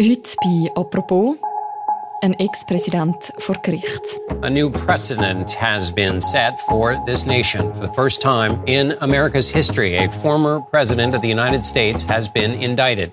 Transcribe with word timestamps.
Heute 0.00 0.34
bei 0.42 0.70
«Apropos» 0.74 1.36
ein 2.22 2.34
Ex-Präsident 2.34 3.32
vor 3.38 3.54
Gericht. 3.62 4.02
A 4.42 4.50
new 4.50 4.68
precedent 4.68 5.54
has 5.54 5.92
been 5.92 6.20
set 6.20 6.58
for 6.68 7.00
this 7.06 7.26
nation. 7.26 7.72
For 7.74 7.86
the 7.86 7.92
first 7.92 8.20
time 8.20 8.60
in 8.66 8.96
America's 9.02 9.48
history, 9.48 9.94
a 9.96 10.10
former 10.10 10.60
president 10.72 11.14
of 11.14 11.22
the 11.22 11.28
United 11.28 11.62
States 11.62 12.04
has 12.08 12.28
been 12.28 12.54
indicted. 12.60 13.12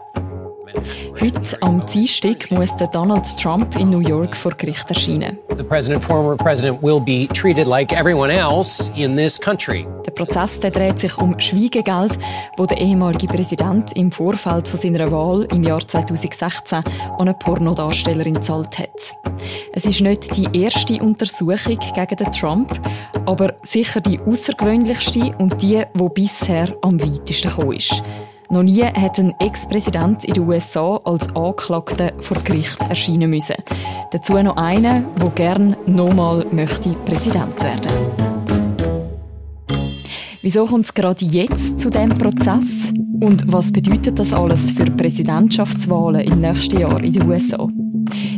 Heute 1.19 1.61
am 1.61 1.85
Dienstag 1.85 2.49
muss 2.51 2.75
Donald 2.91 3.25
Trump 3.39 3.75
in 3.77 3.89
New 3.89 3.99
York 3.99 4.35
vor 4.35 4.53
Gericht 4.53 4.89
erscheinen. 4.89 5.37
The 5.55 5.63
president, 5.63 6.03
former 6.03 6.35
president, 6.35 6.81
will 6.81 6.99
be 6.99 7.27
treated 7.27 7.67
like 7.67 7.93
everyone 7.93 8.31
else 8.31 8.91
in 8.95 9.15
this 9.15 9.39
country. 9.39 9.85
Der 10.05 10.11
Prozess 10.11 10.59
der 10.59 10.71
dreht 10.71 10.99
sich 10.99 11.17
um 11.17 11.39
Schwiegegeld, 11.39 12.17
wo 12.57 12.65
der 12.65 12.77
ehemalige 12.77 13.27
Präsident 13.27 13.95
im 13.95 14.11
Vorfeld 14.11 14.67
von 14.67 14.79
seiner 14.79 15.11
Wahl 15.11 15.47
im 15.51 15.63
Jahr 15.63 15.85
2016 15.85 16.77
an 16.77 16.85
eine 17.19 17.33
Pornodarstellerin 17.33 18.35
gezahlt 18.35 18.79
hat. 18.79 19.17
Es 19.73 19.85
ist 19.85 20.01
nicht 20.01 20.35
die 20.35 20.59
erste 20.59 21.01
Untersuchung 21.01 21.77
gegen 21.77 22.15
den 22.15 22.31
Trump, 22.31 22.79
aber 23.25 23.53
sicher 23.63 24.01
die 24.01 24.19
außergewöhnlichste 24.19 25.35
und 25.37 25.61
die, 25.61 25.83
wo 25.93 26.09
bisher 26.09 26.75
am 26.81 27.01
weitesten 27.01 27.49
gekommen 27.49 27.77
ist. 27.77 28.01
Noch 28.51 28.63
nie 28.63 28.83
hat 28.83 29.17
ein 29.17 29.33
Ex-Präsident 29.39 30.25
in 30.25 30.33
den 30.33 30.45
USA 30.45 30.97
als 31.05 31.33
Anklagter 31.33 32.11
vor 32.19 32.35
Gericht 32.43 32.81
erscheinen 32.81 33.29
müssen. 33.29 33.55
Dazu 34.11 34.33
noch 34.43 34.57
einer, 34.57 35.05
der 35.21 35.29
gern 35.29 35.77
nochmal 35.85 36.45
möchte 36.51 36.93
Präsident 37.05 37.63
werden. 37.63 37.93
Wieso 40.41 40.65
kommt 40.65 40.83
es 40.83 40.93
gerade 40.93 41.23
jetzt 41.23 41.79
zu 41.79 41.89
diesem 41.89 42.17
Prozess? 42.17 42.91
Und 43.21 43.49
was 43.53 43.71
bedeutet 43.71 44.19
das 44.19 44.33
alles 44.33 44.71
für 44.71 44.85
Präsidentschaftswahlen 44.85 46.27
im 46.27 46.41
nächsten 46.41 46.77
Jahr 46.77 47.01
in 47.01 47.13
den 47.13 47.29
USA? 47.29 47.69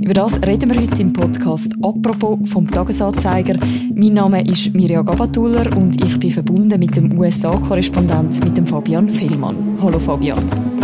Über 0.04 0.16
das 0.16 0.34
reden 0.46 0.70
wir 0.70 0.82
heute 0.82 1.02
im 1.02 1.14
Podcast 1.14 1.72
«Apropos» 1.82 2.38
vom 2.50 2.70
Tagesanzeiger. 2.70 3.56
Mein 3.96 4.16
Name 4.16 4.46
ist 4.46 4.74
Mirja 4.74 5.02
Gabatuller 5.02 5.66
und 5.78 6.04
ich 6.04 6.20
bin 6.20 6.30
verbunden 6.30 6.78
mit 6.78 6.94
dem 6.98 7.18
USA-Korrespondent 7.18 8.44
mit 8.44 8.58
dem 8.58 8.68
Fabian 8.68 9.10
Fellmann. 9.10 9.78
Hallo 9.82 9.98
Fabian. 10.00 10.44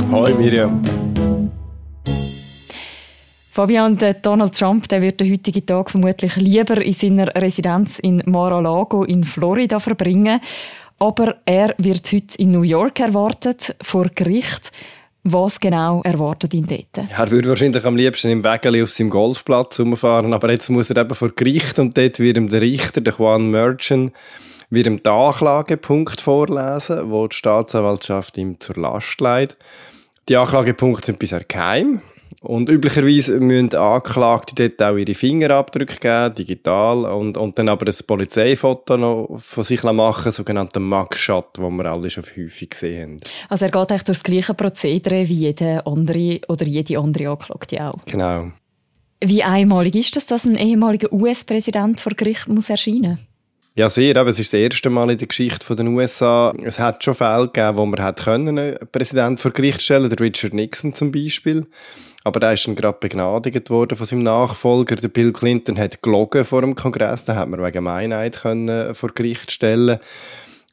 Hallo 0.10 0.34
Mirja. 0.38 0.72
Fabian, 3.50 3.98
der 3.98 4.14
Donald 4.14 4.58
Trump 4.58 4.88
der 4.88 5.02
wird 5.02 5.20
den 5.20 5.30
heutigen 5.34 5.66
Tag 5.66 5.92
vermutlich 5.92 6.38
lieber 6.38 6.82
in 6.82 6.94
seiner 6.94 7.28
Residenz 7.36 8.00
in 8.00 8.24
Mar-a-Lago 8.26 9.04
in 9.04 9.26
Florida 9.26 9.82
verbringen. 9.82 10.40
Aber 10.98 11.36
er 11.44 11.76
wird 11.78 12.10
heute 12.14 12.38
in 12.38 12.52
New 12.52 12.62
York 12.62 13.02
erwartet, 13.02 13.76
vor 13.82 14.06
Gericht. 14.16 14.72
Was 15.24 15.60
genau 15.60 16.02
erwartet 16.04 16.54
ihn 16.54 16.66
dort? 16.66 17.10
Er 17.10 17.32
würde 17.32 17.50
wahrscheinlich 17.50 17.84
am 17.86 17.98
liebsten 17.98 18.32
im 18.32 18.44
Wägeli 18.44 18.82
auf 18.82 18.92
seinem 18.92 19.10
Golfplatz 19.10 19.80
rumfahren, 19.80 20.34
aber 20.34 20.52
jetzt 20.52 20.70
muss 20.70 20.90
er 20.90 20.98
eben 20.98 21.14
vor 21.14 21.30
Gericht 21.30 21.78
und 21.78 21.98
dort 21.98 22.20
wird 22.20 22.38
ihm 22.38 22.50
der 22.50 22.62
Richter, 22.62 23.02
der 23.02 23.14
Juan 23.14 23.52
Merchant, 23.52 24.14
wird 24.70 24.88
ihm 24.88 25.04
den 25.04 25.12
Anklagepunkt 25.12 26.22
vorlesen, 26.22 27.12
wo 27.12 27.28
die 27.28 27.36
Staatsanwaltschaft 27.36 28.38
ihm 28.38 28.60
zur 28.60 28.78
Last 28.78 29.20
legt. 29.20 29.58
Die 30.30 30.38
Anklagepunkte 30.38 31.08
sind 31.08 31.20
bisher 31.20 31.44
geheim. 31.44 32.02
Und 32.42 32.70
üblicherweise 32.70 33.40
müssen 33.40 33.76
Anklagte 33.76 34.70
dort 34.70 34.82
auch 34.82 34.98
ihre 34.98 35.14
Fingerabdrücke 35.14 35.98
geben, 36.00 36.36
digital, 36.36 37.04
und, 37.06 37.36
und 37.36 37.60
dann 37.60 37.68
aber 37.68 37.88
ein 37.88 37.96
Polizeifoto 38.08 38.96
noch 38.96 39.40
von 39.40 39.64
sich 39.66 39.84
machen, 39.84 40.32
sogenannten 40.32 40.84
Mugshot, 40.84 41.58
den 41.58 41.76
wir 41.76 41.86
alle 41.86 42.10
schon 42.10 42.24
häufig 42.24 42.70
gesehen 42.70 43.20
haben. 43.20 43.20
Also 43.50 43.66
er 43.66 43.72
geht 43.72 43.92
eigentlich 43.92 44.04
durch 44.04 44.20
das 44.20 44.24
gleiche 44.24 44.54
Prozedere 44.54 45.28
wie 45.28 45.34
jeder 45.34 45.86
andere 45.86 46.40
oder 46.48 46.66
jede 46.66 46.98
andere 46.98 47.30
Anklagte 47.30 47.86
auch? 47.86 48.06
Genau. 48.06 48.52
Wie 49.22 49.44
einmalig 49.44 49.96
ist 49.96 50.16
das, 50.16 50.26
dass 50.28 50.46
ein 50.46 50.56
ehemaliger 50.56 51.12
US-Präsident 51.12 52.00
vor 52.00 52.14
Gericht 52.14 52.48
muss 52.48 52.70
erscheinen 52.70 53.12
muss? 53.12 53.29
Ja, 53.80 53.88
sehr. 53.88 54.18
Aber 54.18 54.30
es 54.30 54.38
ist 54.38 54.52
das 54.52 54.60
erste 54.60 54.90
Mal 54.90 55.10
in 55.10 55.18
der 55.18 55.30
Geschichte 55.30 55.74
der 55.74 55.86
USA. 55.86 56.52
Es 56.66 56.80
hat 56.80 57.02
schon 57.02 57.16
Fälle 57.16 57.48
gegeben, 57.48 57.78
wo 57.78 57.86
man 57.86 58.04
hat 58.04 58.22
können, 58.22 58.60
einen 58.60 58.78
Präsident 58.92 59.40
vor 59.40 59.52
Gericht 59.52 59.82
stellen 59.82 60.10
der 60.10 60.20
Richard 60.20 60.54
Nixon 60.54 60.94
zum 60.94 61.14
Beispiel. 61.14 61.66
Aber 62.26 62.42
da 62.42 62.52
ist 62.52 62.68
dann 62.68 62.76
gerade 62.76 62.98
begnadigt 63.00 63.70
worden 63.70 63.98
von 63.98 64.06
seinem 64.06 64.24
Nachfolger. 64.24 64.98
Der 64.98 65.08
Bill 65.08 65.32
Clinton 65.32 65.80
hat 65.80 66.02
gelogen 66.02 66.44
vor 66.44 66.60
dem 66.60 66.76
Kongress. 66.76 67.24
Da 67.24 67.36
hat 67.36 67.48
man 67.48 67.64
wegen 67.64 67.86
Meinheit 67.86 68.42
können 68.42 68.94
vor 68.94 69.12
Gericht 69.16 69.50
stellen 69.50 70.00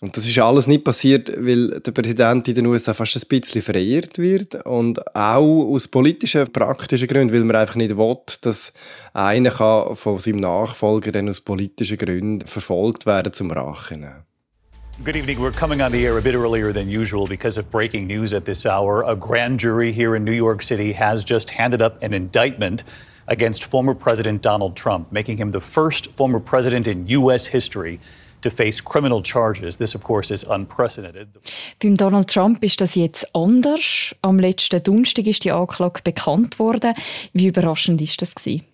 und 0.06 0.16
das 0.16 0.24
ist 0.24 0.38
alles 0.38 0.68
nicht 0.68 0.84
passiert, 0.84 1.32
weil 1.36 1.80
der 1.80 1.90
Präsident 1.90 2.46
in 2.46 2.54
den 2.54 2.66
USA 2.66 2.94
fast 2.94 3.16
ein 3.16 3.22
bisschen 3.28 3.60
verehrt 3.60 4.18
wird 4.18 4.54
und 4.64 5.04
auch 5.16 5.74
aus 5.74 5.88
politischen, 5.88 6.46
praktischen 6.52 7.08
Gründen, 7.08 7.34
weil 7.34 7.42
man 7.42 7.56
einfach 7.56 7.74
nicht 7.74 7.96
will, 7.96 8.16
dass 8.42 8.72
einer 9.14 9.50
von 9.50 10.18
seinem 10.20 10.38
Nachfolger 10.38 11.10
dann 11.10 11.28
aus 11.28 11.40
politischen 11.40 11.98
Gründen 11.98 12.46
verfolgt 12.46 13.04
werden 13.04 13.32
zum 13.32 13.50
Rachen. 13.50 14.06
Good 15.04 15.16
evening. 15.16 15.40
We're 15.40 15.50
coming 15.50 15.82
on 15.82 15.90
the 15.90 16.06
air 16.06 16.16
a 16.16 16.22
bit 16.22 16.36
earlier 16.36 16.72
than 16.72 16.88
usual 16.88 17.26
because 17.26 17.58
of 17.58 17.68
breaking 17.72 18.06
news 18.06 18.32
at 18.32 18.44
this 18.44 18.64
hour. 18.64 19.02
A 19.02 19.16
grand 19.16 19.58
jury 19.58 19.92
here 19.92 20.14
in 20.14 20.24
New 20.24 20.30
York 20.30 20.62
City 20.62 20.92
has 20.92 21.24
just 21.28 21.50
handed 21.50 21.82
up 21.82 22.00
an 22.00 22.14
indictment 22.14 22.84
against 23.26 23.64
former 23.64 23.92
President 23.92 24.40
Donald 24.40 24.76
Trump, 24.76 25.10
making 25.10 25.36
him 25.36 25.50
the 25.50 25.60
first 25.60 26.12
former 26.16 26.38
president 26.38 26.86
in 26.86 27.08
U.S. 27.08 27.46
history 27.46 27.98
to 28.48 28.54
face 28.54 28.82
criminal 28.82 29.22
charges. 29.22 29.78
This, 29.78 29.94
of 29.94 30.02
course, 30.02 30.32
is 30.32 30.44
unprecedented. 30.44 31.28
Beim 31.82 31.94
Donald 31.94 32.28
Trump 32.28 32.62
ist 32.62 32.80
das 32.80 32.94
jetzt 32.94 33.34
anders. 33.34 34.14
Am 34.22 34.38
letzten 34.38 34.82
Donnerstag 34.82 35.26
ist 35.26 35.44
die 35.44 35.52
Anklage 35.52 36.00
bekannt 36.02 36.58
worden. 36.58 36.94
Wie 37.32 37.48
überraschend 37.48 38.00
ist 38.00 38.22
das 38.22 38.34
gewesen? 38.34 38.64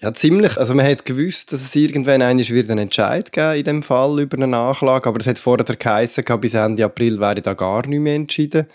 Ja, 0.00 0.12
ziemlich. 0.12 0.58
Also 0.58 0.74
man 0.74 0.86
hat 0.86 1.06
gewusst, 1.06 1.52
dass 1.52 1.62
es 1.62 1.74
irgendwann 1.74 2.20
einmal 2.20 2.46
wird 2.48 2.68
einen 2.68 2.80
Entscheid 2.80 3.32
geben 3.32 3.56
in 3.56 3.64
dem 3.64 3.82
Fall 3.82 4.20
über 4.20 4.36
eine 4.36 4.46
Nachlage, 4.46 5.08
aber 5.08 5.20
es 5.20 5.26
hat 5.26 5.38
vorher 5.38 5.64
geheißen, 5.64 6.24
bis 6.40 6.54
Ende 6.54 6.84
April 6.84 7.20
wäre 7.20 7.40
da 7.40 7.54
gar 7.54 7.86
nicht 7.86 8.00
mehr 8.00 8.16
entschieden. 8.16 8.66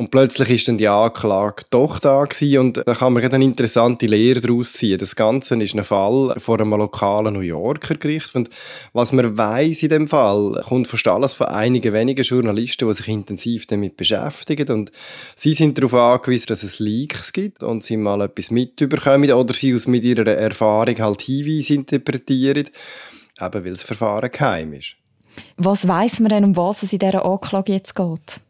Und 0.00 0.10
plötzlich 0.10 0.48
ist 0.48 0.66
dann 0.66 0.78
die 0.78 0.88
Anklage 0.88 1.64
doch 1.68 1.98
da 1.98 2.24
gewesen 2.24 2.58
und 2.58 2.78
da 2.78 2.94
kann 2.94 3.12
man 3.12 3.22
eine 3.22 3.44
interessante 3.44 4.06
Lehre 4.06 4.40
daraus 4.40 4.72
ziehen. 4.72 4.96
Das 4.96 5.14
Ganze 5.14 5.62
ist 5.62 5.74
ein 5.74 5.84
Fall 5.84 6.36
vor 6.38 6.58
einem 6.58 6.70
lokalen 6.70 7.34
New 7.34 7.40
Yorker 7.40 7.96
Gericht 7.96 8.34
und 8.34 8.48
was 8.94 9.12
man 9.12 9.36
weiß 9.36 9.82
in 9.82 9.90
dem 9.90 10.08
Fall, 10.08 10.64
kommt 10.66 10.88
fast 10.88 11.06
alles 11.06 11.34
von 11.34 11.48
einigen 11.48 11.92
wenigen 11.92 12.24
Journalisten, 12.24 12.88
die 12.88 12.94
sich 12.94 13.08
intensiv 13.08 13.66
damit 13.66 13.98
beschäftigen 13.98 14.70
und 14.70 14.90
sie 15.36 15.52
sind 15.52 15.76
darauf 15.76 15.92
angewiesen, 15.92 16.46
dass 16.46 16.62
es 16.62 16.78
Leaks 16.78 17.34
gibt 17.34 17.62
und 17.62 17.84
sie 17.84 17.98
mal 17.98 18.22
etwas 18.22 18.50
mitbekommen 18.50 19.30
oder 19.30 19.52
sie 19.52 19.74
aus 19.74 19.86
mit 19.86 20.02
ihrer 20.02 20.26
Erfahrung 20.26 20.98
halt 20.98 21.20
Hinweise 21.20 21.74
interpretieren, 21.74 22.70
eben 23.38 23.64
weil 23.64 23.72
das 23.72 23.82
Verfahren 23.82 24.32
geheim 24.32 24.72
ist. 24.72 24.96
Was 25.58 25.86
weiß 25.86 26.20
man 26.20 26.30
denn, 26.30 26.44
um 26.44 26.56
was 26.56 26.84
es 26.84 26.94
in 26.94 27.00
dieser 27.00 27.26
Anklage 27.26 27.74
jetzt 27.74 27.94
geht? 27.94 28.40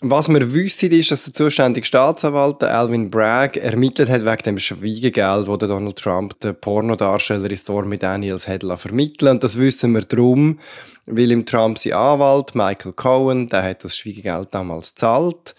Was 0.00 0.28
wir 0.28 0.54
wissen, 0.54 0.92
ist, 0.92 1.10
dass 1.10 1.24
der 1.24 1.34
zuständige 1.34 1.84
Staatsanwalt 1.84 2.62
Alvin 2.62 3.10
Bragg 3.10 3.58
ermittelt 3.58 4.08
hat 4.08 4.24
wegen 4.24 4.42
dem 4.44 4.58
Schwiegegeld, 4.60 5.48
das 5.48 5.58
Donald 5.58 5.96
Trump 5.96 6.38
der 6.38 6.52
Pornodarstellerin 6.52 7.56
Stormy 7.56 7.98
Daniels 7.98 8.46
hat 8.46 8.62
vermitteln 8.76 9.32
Und 9.32 9.42
das 9.42 9.58
wissen 9.58 9.92
wir 9.94 10.02
darum, 10.02 10.60
weil 11.06 11.32
im 11.32 11.44
Trump 11.44 11.78
sein 11.78 11.94
Anwalt 11.94 12.54
Michael 12.54 12.92
Cohen, 12.92 13.48
der 13.48 13.64
hat 13.64 13.82
das 13.82 13.96
Schwiegegeld 13.96 14.50
damals 14.52 14.90
gezahlt. 14.90 15.56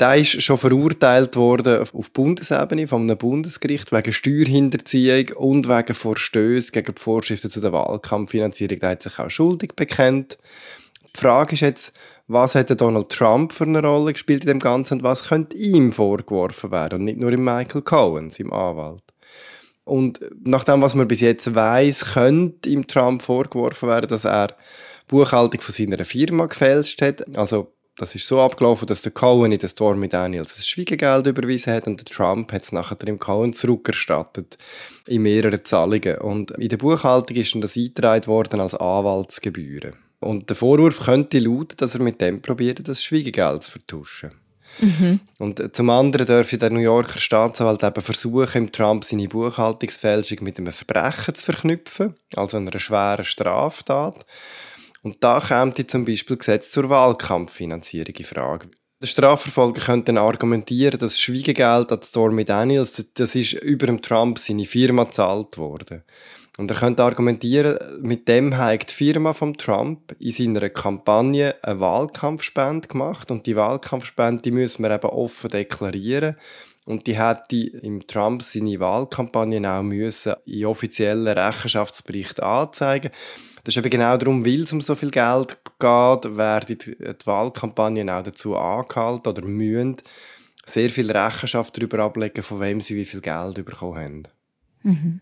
Der 0.00 0.16
ist 0.16 0.42
schon 0.42 0.58
verurteilt 0.58 1.36
worden 1.36 1.86
auf 1.92 2.10
Bundesebene 2.10 2.88
von 2.88 3.02
einem 3.02 3.16
Bundesgericht 3.16 3.92
wegen 3.92 4.12
Steuerhinterziehung 4.12 5.28
und 5.36 5.68
wegen 5.68 5.94
Verstößen 5.94 6.72
gegen 6.72 6.96
die 6.96 7.00
Vorschriften 7.00 7.48
zu 7.48 7.60
der 7.60 7.72
Wahlkampffinanzierung. 7.72 8.80
Der 8.80 8.90
hat 8.90 9.02
sich 9.04 9.20
auch 9.20 9.30
schuldig 9.30 9.74
bekennt. 9.76 10.36
Die 11.14 11.20
Frage 11.20 11.54
ist 11.54 11.60
jetzt, 11.60 11.92
was 12.28 12.54
hat 12.54 12.80
Donald 12.80 13.08
Trump 13.08 13.52
für 13.52 13.64
eine 13.64 13.82
Rolle 13.82 14.12
gespielt 14.12 14.42
in 14.42 14.48
dem 14.48 14.58
Ganzen 14.60 14.98
und 14.98 15.02
was 15.02 15.28
könnte 15.28 15.56
ihm 15.56 15.92
vorgeworfen 15.92 16.70
werden 16.70 17.00
und 17.00 17.04
nicht 17.06 17.18
nur 17.18 17.32
im 17.32 17.42
Michael 17.42 17.82
Cohen, 17.82 18.30
seinem 18.30 18.52
Anwalt. 18.52 19.02
Und 19.84 20.20
nach 20.44 20.64
dem, 20.64 20.82
was 20.82 20.94
man 20.94 21.08
bis 21.08 21.20
jetzt 21.20 21.54
weiß, 21.54 22.12
könnte 22.12 22.68
ihm 22.68 22.86
Trump 22.86 23.22
vorgeworfen 23.22 23.88
werden, 23.88 24.08
dass 24.08 24.26
er 24.26 24.54
Buchhaltung 25.08 25.62
von 25.62 25.74
seiner 25.74 26.04
Firma 26.04 26.44
gefälscht 26.44 27.00
hat. 27.00 27.36
Also 27.36 27.72
das 27.96 28.14
ist 28.14 28.26
so 28.26 28.40
abgelaufen, 28.42 28.86
dass 28.86 29.00
der 29.00 29.12
Cohen 29.12 29.50
in 29.50 29.58
der 29.58 29.68
Stormy 29.68 30.08
Daniels 30.08 30.56
das 30.56 30.68
Schwiegegeld 30.68 31.26
überwiesen 31.26 31.72
hat 31.72 31.86
und 31.86 31.98
der 31.98 32.04
Trump 32.04 32.52
hat 32.52 32.64
es 32.64 32.72
nachher 32.72 32.96
dem 32.96 33.18
Cohen 33.18 33.54
zurückerstattet 33.54 34.58
in 35.06 35.22
mehreren 35.22 35.64
Zahlungen. 35.64 36.18
Und 36.18 36.50
in 36.52 36.68
der 36.68 36.76
Buchhaltung 36.76 37.36
ist 37.36 37.54
dann 37.54 37.62
das 37.62 37.76
eingetragen 37.76 38.26
worden 38.26 38.60
als 38.60 38.74
Anwaltsgebühren. 38.74 39.94
Und 40.20 40.48
der 40.48 40.56
Vorwurf 40.56 41.00
könnte 41.00 41.38
lauten, 41.38 41.76
dass 41.76 41.94
er 41.94 42.02
mit 42.02 42.20
dem 42.20 42.42
probiert, 42.42 42.86
das 42.86 43.04
Schwiegegeld 43.04 43.62
zu 43.62 43.72
vertuschen. 43.72 44.32
Mhm. 44.80 45.20
Und 45.38 45.60
äh, 45.60 45.72
zum 45.72 45.90
anderen 45.90 46.26
dürfte 46.26 46.58
der 46.58 46.70
New 46.70 46.80
Yorker 46.80 47.18
Staatsanwalt 47.18 47.82
eben 47.82 48.02
versuchen, 48.02 48.64
im 48.64 48.72
Trump 48.72 49.04
seine 49.04 49.28
Buchhaltungsfälschung 49.28 50.38
mit 50.42 50.58
einem 50.58 50.72
Verbrechen 50.72 51.34
zu 51.34 51.44
verknüpfen, 51.44 52.14
also 52.36 52.56
einer 52.56 52.78
schweren 52.78 53.24
Straftat. 53.24 54.26
Und 55.02 55.22
da 55.22 55.40
kommt 55.40 55.90
zum 55.90 56.04
Beispiel 56.04 56.36
Gesetz 56.36 56.70
zur 56.70 56.90
Wahlkampffinanzierung 56.90 58.14
in 58.14 58.24
Frage. 58.24 58.70
Der 59.00 59.06
Strafverfolger 59.06 59.80
könnte 59.80 60.06
dann 60.06 60.18
argumentieren, 60.18 60.98
dass 60.98 61.10
das 61.10 61.20
Schwiegegeld 61.20 61.92
an 61.92 62.02
Stormy 62.02 62.44
Daniels, 62.44 63.06
das 63.14 63.34
ist 63.36 63.52
über 63.52 63.86
dem 63.86 64.02
Trump 64.02 64.40
seine 64.40 64.66
Firma 64.66 65.04
gezahlt 65.04 65.56
worden. 65.56 66.02
Und 66.58 66.72
er 66.72 66.76
könnte 66.76 67.04
argumentieren, 67.04 67.78
mit 68.00 68.26
dem 68.26 68.56
hat 68.56 68.90
die 68.90 68.94
Firma 68.94 69.32
von 69.32 69.56
Trump 69.56 70.16
in 70.18 70.32
seiner 70.32 70.68
Kampagne 70.68 71.54
eine 71.62 71.78
Wahlkampfspende 71.78 72.88
gemacht 72.88 73.30
und 73.30 73.46
die 73.46 73.54
Wahlkampfspende 73.54 74.42
die 74.42 74.50
müssen 74.50 74.82
wir 74.82 74.90
eben 74.90 75.08
offen 75.08 75.50
deklarieren. 75.50 76.34
Und 76.84 77.06
die 77.06 77.16
hätte 77.16 77.56
im 77.56 78.04
Trump 78.08 78.42
seine 78.42 78.80
Wahlkampagne 78.80 79.70
auch 79.70 79.82
müssen 79.82 80.34
in 80.46 80.66
offiziellen 80.66 81.28
Rechenschaftsberichten 81.28 82.42
anzeigen. 82.42 83.12
Das 83.62 83.76
ist 83.76 83.78
eben 83.78 83.90
genau 83.90 84.16
darum, 84.16 84.44
weil 84.44 84.62
es 84.62 84.72
um 84.72 84.80
so 84.80 84.96
viel 84.96 85.12
Geld 85.12 85.58
geht, 85.78 86.36
werden 86.36 86.76
die 86.76 86.96
Wahlkampagnen 87.24 88.10
auch 88.10 88.24
dazu 88.24 88.56
angehalten 88.56 89.28
oder 89.28 89.42
müssen 89.42 89.96
sehr 90.66 90.90
viel 90.90 91.08
Rechenschaft 91.12 91.76
darüber 91.76 92.00
ablegen, 92.00 92.42
von 92.42 92.58
wem 92.58 92.80
sie 92.80 92.96
wie 92.96 93.04
viel 93.04 93.20
Geld 93.20 93.64
bekommen 93.64 93.96
haben. 93.96 94.22
Mhm. 94.82 95.20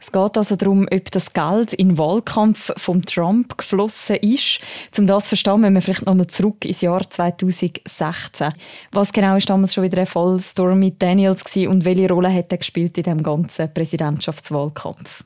Es 0.00 0.12
geht 0.12 0.36
also 0.36 0.56
darum, 0.56 0.86
ob 0.90 1.10
das 1.10 1.32
Geld 1.32 1.72
in 1.72 1.90
den 1.90 1.98
Wahlkampf 1.98 2.72
von 2.76 3.02
Trump 3.02 3.58
geflossen 3.58 4.16
ist. 4.16 4.60
Um 4.98 5.06
das 5.06 5.24
zu 5.24 5.28
verstehen, 5.30 5.60
müssen 5.60 5.74
wir 5.74 5.82
vielleicht 5.82 6.06
nochmal 6.06 6.26
zurück 6.26 6.64
ins 6.64 6.80
Jahr 6.80 7.08
2016. 7.08 8.52
Was 8.92 9.12
genau 9.12 9.36
ist 9.36 9.48
damals 9.48 9.74
schon 9.74 9.84
wieder 9.84 9.98
ein 9.98 10.06
Fall 10.06 10.38
Stormy 10.40 10.94
Daniels 10.98 11.44
und 11.56 11.84
welche 11.84 12.08
Rolle 12.08 12.32
hat 12.32 12.52
er 12.52 12.58
gespielt 12.58 12.98
in 12.98 13.04
dem 13.04 13.22
ganzen 13.22 13.72
Präsidentschaftswahlkampf? 13.72 15.24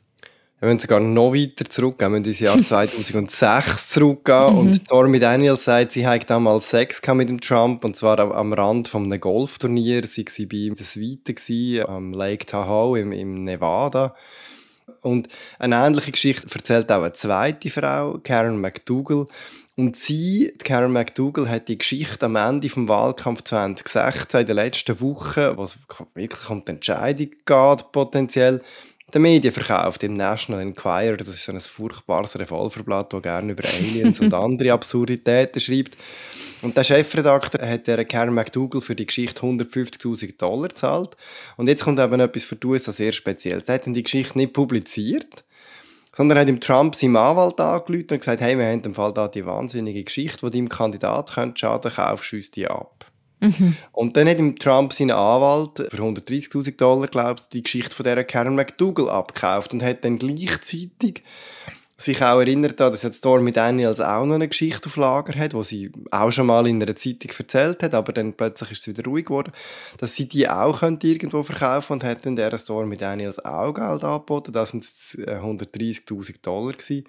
Wir 0.60 0.66
müssen 0.68 0.80
sogar 0.80 1.00
noch 1.00 1.32
weiter 1.32 1.64
zurückgehen. 1.64 2.12
Wir 2.12 2.20
müssen 2.20 2.30
ins 2.30 2.40
Jahr 2.40 2.62
2006 2.62 3.88
zurückgehen. 3.88 4.54
und 4.54 4.66
mhm. 4.66 4.72
Stormy 4.74 5.18
Daniels 5.18 5.64
sagt, 5.64 5.92
sie 5.92 6.06
hatte 6.06 6.26
damals 6.26 6.68
Sex 6.68 7.00
mit 7.14 7.30
dem 7.30 7.40
Trump, 7.40 7.82
und 7.82 7.96
zwar 7.96 8.18
am 8.18 8.52
Rand 8.52 8.88
von 8.88 9.04
einem 9.04 9.20
Golfturnier. 9.20 10.04
Sie 10.04 10.26
war 10.26 10.46
bei 10.46 10.56
ihm 10.56 10.74
der 10.74 10.84
Suite 10.84 11.88
am 11.88 12.12
Lake 12.12 12.44
Tahoe 12.44 13.00
im, 13.00 13.12
im 13.12 13.44
Nevada. 13.44 14.14
Und 15.00 15.28
eine 15.58 15.76
ähnliche 15.76 16.12
Geschichte 16.12 16.46
erzählt 16.54 16.92
auch 16.92 17.02
eine 17.02 17.14
zweite 17.14 17.70
Frau, 17.70 18.18
Karen 18.22 18.60
McDougall. 18.60 19.28
Und 19.76 19.96
sie, 19.96 20.52
Karen 20.62 20.92
McDougall, 20.92 21.48
hat 21.48 21.68
die 21.68 21.78
Geschichte 21.78 22.26
am 22.26 22.36
Ende 22.36 22.68
des 22.68 22.76
Wahlkampf 22.76 23.44
2016, 23.44 24.40
in 24.40 24.46
der 24.46 24.54
letzten 24.56 25.00
Woche, 25.00 25.56
wo 25.56 25.62
es 25.62 25.78
wirklich 26.14 26.50
um 26.50 26.62
die 26.66 26.72
Entscheidung 26.72 27.30
geht, 27.30 27.92
potenziell, 27.92 28.60
den 29.14 29.22
Medien 29.22 29.52
verkauft, 29.52 30.02
im 30.02 30.14
National 30.14 30.62
Enquirer. 30.62 31.16
Das 31.16 31.28
ist 31.28 31.44
so 31.44 31.52
ein 31.52 31.60
furchtbares 31.60 32.38
Revolverblatt, 32.38 33.12
das 33.12 33.22
gerne 33.22 33.52
über 33.52 33.64
Aliens 33.64 34.20
und 34.20 34.32
andere 34.34 34.72
Absurditäten 34.72 35.60
schreibt. 35.60 35.96
Und 36.62 36.76
der 36.76 36.84
Chefredakteur 36.84 37.68
hat 37.68 37.86
der 37.86 38.04
Karen 38.04 38.34
McDougall 38.34 38.82
für 38.82 38.94
die 38.94 39.06
Geschichte 39.06 39.40
150.000 39.40 40.36
Dollar 40.36 40.68
gezahlt. 40.68 41.16
Und 41.56 41.68
jetzt 41.68 41.84
kommt 41.84 41.98
eben 41.98 42.20
etwas 42.20 42.44
für 42.44 42.56
die 42.56 42.66
USA 42.66 42.92
sehr 42.92 43.12
speziell. 43.12 43.62
Er 43.66 43.74
hat 43.74 43.86
die 43.86 44.02
Geschichte 44.02 44.36
nicht 44.36 44.52
publiziert, 44.52 45.44
sondern 46.14 46.38
hat 46.38 46.48
ihm 46.48 46.60
Trump 46.60 46.94
seinem 46.94 47.16
Anwalt 47.16 47.58
angerufen 47.60 48.08
und 48.10 48.18
gesagt, 48.18 48.42
hey, 48.42 48.58
wir 48.58 48.66
haben 48.66 48.82
im 48.82 48.94
Fall 48.94 49.12
da 49.12 49.28
die 49.28 49.46
wahnsinnige 49.46 50.04
Geschichte, 50.04 50.50
die 50.50 50.58
deinem 50.58 50.68
Kandidat 50.68 51.32
könnte 51.32 51.58
schaden, 51.58 51.92
kauf 51.92 52.24
schießt 52.24 52.56
die 52.56 52.66
ab. 52.66 52.99
Und 53.92 54.16
dann 54.16 54.28
hat 54.28 54.38
ihm 54.38 54.56
Trump 54.56 54.92
seinen 54.92 55.12
Anwalt 55.12 55.78
für 55.90 55.96
130.000 55.96 56.76
Dollar, 56.76 57.08
glaube 57.08 57.40
ich, 57.40 57.48
die 57.48 57.62
Geschichte 57.62 57.94
von 57.94 58.04
dieser 58.04 58.24
Karen 58.24 58.54
McDougall 58.54 59.08
abgekauft 59.08 59.72
und 59.72 59.82
hat 59.82 60.04
dann 60.04 60.18
gleichzeitig 60.18 61.22
sich 61.96 62.22
auch 62.22 62.38
erinnert 62.38 62.80
dass 62.80 63.02
jetzt 63.02 63.18
Stormy 63.18 63.52
Daniels 63.52 64.00
auch 64.00 64.24
noch 64.24 64.36
eine 64.36 64.48
Geschichte 64.48 64.86
auf 64.86 64.96
Lager 64.96 65.38
hat, 65.38 65.52
wo 65.52 65.62
sie 65.62 65.92
auch 66.10 66.30
schon 66.30 66.46
mal 66.46 66.66
in 66.66 66.82
einer 66.82 66.96
Zeitung 66.96 67.30
erzählt 67.38 67.82
hat, 67.82 67.94
aber 67.94 68.12
dann 68.12 68.32
plötzlich 68.32 68.70
ist 68.70 68.80
es 68.80 68.88
wieder 68.88 69.04
ruhig 69.04 69.26
geworden, 69.26 69.52
dass 69.98 70.16
sie 70.16 70.26
die 70.26 70.48
auch 70.48 70.82
irgendwo 70.82 71.42
verkaufen 71.42 71.94
und 71.94 72.04
hat 72.04 72.24
dann 72.24 72.36
der 72.36 72.56
Stormy 72.56 72.96
Daniels 72.96 73.44
auch 73.44 73.74
Geld 73.74 74.02
angeboten. 74.02 74.52
Das 74.52 74.70
sind 74.70 74.84
130.000 74.84 76.36
Dollar 76.42 76.72
gewesen 76.72 77.04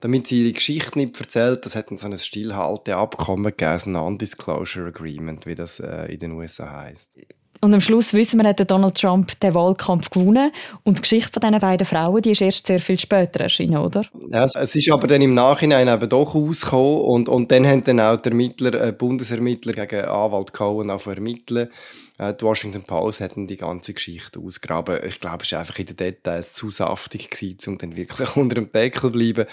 damit 0.00 0.26
sie 0.26 0.42
ihre 0.42 0.52
Geschichte 0.52 0.98
nicht 0.98 1.20
erzählt, 1.20 1.64
das 1.66 1.76
hat 1.76 1.88
so 1.98 2.06
ein 2.06 2.18
Stillhalteabkommen 2.18 3.44
gegeben, 3.56 3.80
ein 3.86 3.92
Non-Disclosure 3.92 4.88
Agreement, 4.88 5.46
wie 5.46 5.54
das 5.54 5.80
äh, 5.80 6.12
in 6.12 6.18
den 6.18 6.32
USA 6.32 6.82
heißt. 6.82 7.18
Und 7.62 7.74
am 7.74 7.80
Schluss 7.80 8.14
wissen 8.14 8.40
wir, 8.40 8.48
hat 8.48 8.70
Donald 8.70 8.98
Trump 8.98 9.38
den 9.40 9.54
Wahlkampf 9.54 10.08
gewonnen. 10.08 10.50
Und 10.82 10.98
die 10.98 11.02
Geschichte 11.02 11.32
von 11.32 11.42
diesen 11.42 11.60
beiden 11.60 11.86
Frauen, 11.86 12.22
die 12.22 12.30
ist 12.30 12.40
erst 12.40 12.66
sehr 12.66 12.80
viel 12.80 12.98
später 12.98 13.40
erschienen, 13.40 13.76
oder? 13.76 14.02
Ja, 14.30 14.44
es 14.44 14.74
ist 14.74 14.90
aber 14.90 15.06
dann 15.06 15.20
im 15.20 15.34
Nachhinein 15.34 15.88
eben 15.88 16.08
doch 16.08 16.34
rausgekommen. 16.34 17.02
Und, 17.02 17.28
und 17.28 17.52
dann 17.52 17.66
haben 17.66 17.84
dann 17.84 18.00
auch 18.00 18.16
der 18.16 18.32
Ermittler, 18.32 18.88
äh, 18.88 18.92
Bundesermittler 18.92 19.74
gegen 19.74 20.06
Anwalt 20.06 20.54
Cohen 20.54 20.88
ermitteln. 20.88 21.68
Äh, 22.16 22.32
die 22.32 22.44
Washington 22.44 22.82
Post 22.82 23.20
hat 23.20 23.32
die 23.36 23.56
ganze 23.56 23.92
Geschichte 23.92 24.40
ausgraben. 24.40 24.98
Ich 25.06 25.20
glaube, 25.20 25.42
es 25.42 25.52
war 25.52 25.60
einfach 25.60 25.78
in 25.78 25.86
den 25.86 25.96
Details 25.96 26.54
zu 26.54 26.70
saftig, 26.70 27.30
gewesen, 27.30 27.58
um 27.66 27.78
dann 27.78 27.96
wirklich 27.96 28.36
unter 28.36 28.54
dem 28.54 28.72
Deckel 28.72 29.00
zu 29.00 29.12
bleiben. 29.12 29.46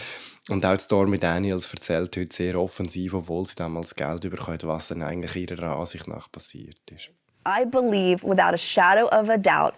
Und 0.50 0.66
auch 0.66 0.80
Stormy 0.80 1.18
Daniels 1.18 1.74
erzählt 1.74 2.16
heute 2.16 2.34
sehr 2.34 2.58
offensiv, 2.58 3.14
obwohl 3.14 3.46
sie 3.48 3.56
damals 3.56 3.96
Geld 3.96 4.22
bekommt, 4.22 4.66
was 4.66 4.88
dann 4.88 5.02
eigentlich 5.02 5.36
ihrer 5.36 5.78
Ansicht 5.78 6.08
nach 6.08 6.32
passiert 6.32 6.80
ist. 6.90 7.10
I 7.48 7.64
believe 7.64 8.24
without 8.24 8.54
a 8.54 8.58
shadow 8.58 9.08
of 9.08 9.30
a 9.30 9.38
doubt 9.38 9.74